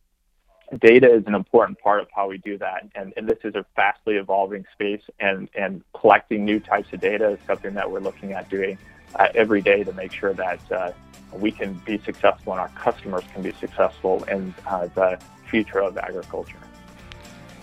[0.81, 3.64] data is an important part of how we do that, and, and this is a
[3.77, 8.33] fastly evolving space, and, and collecting new types of data is something that we're looking
[8.33, 8.79] at doing
[9.17, 10.93] uh, every day to make sure that uh,
[11.33, 15.97] we can be successful and our customers can be successful in uh, the future of
[15.99, 16.57] agriculture.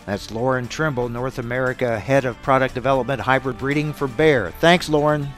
[0.05, 4.51] That's Loren Trimble, North America Head of Product Development Hybrid Breeding for Bayer.
[4.59, 5.29] Thanks, Loren.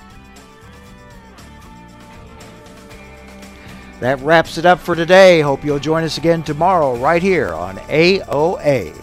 [3.99, 5.41] That wraps it up for today.
[5.41, 8.93] Hope you'll join us again tomorrow right here on AOA.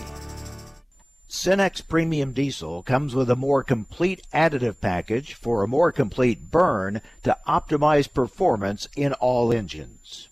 [1.28, 7.00] Cenex Premium Diesel comes with a more complete additive package for a more complete burn
[7.22, 10.28] to optimize performance in all engines.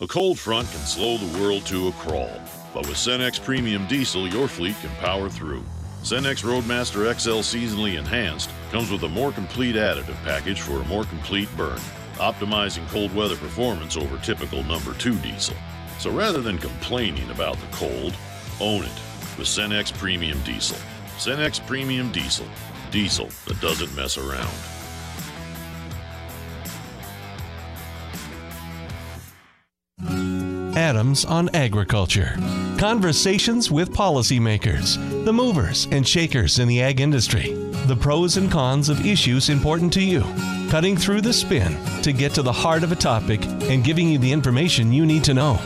[0.00, 2.30] A cold front can slow the world to a crawl.
[2.72, 5.64] But with Cenex Premium Diesel, your fleet can power through.
[6.02, 11.04] Cenex Roadmaster XL Seasonally Enhanced comes with a more complete additive package for a more
[11.04, 11.78] complete burn,
[12.14, 15.56] optimizing cold weather performance over typical number 2 diesel.
[15.98, 18.14] So rather than complaining about the cold,
[18.60, 19.00] own it
[19.36, 20.78] with Cenex Premium Diesel.
[21.18, 22.46] Cenex Premium Diesel.
[22.90, 24.79] Diesel that doesn't mess around.
[30.76, 32.34] Adams on Agriculture.
[32.78, 37.52] Conversations with policymakers, the movers and shakers in the ag industry,
[37.86, 40.20] the pros and cons of issues important to you,
[40.70, 44.18] cutting through the spin to get to the heart of a topic and giving you
[44.18, 45.58] the information you need to know.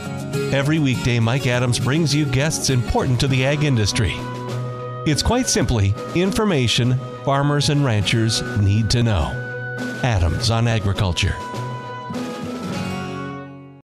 [0.53, 4.15] Every weekday, Mike Adams brings you guests important to the ag industry.
[5.07, 9.25] It's quite simply information farmers and ranchers need to know.
[10.03, 11.35] Adams on Agriculture.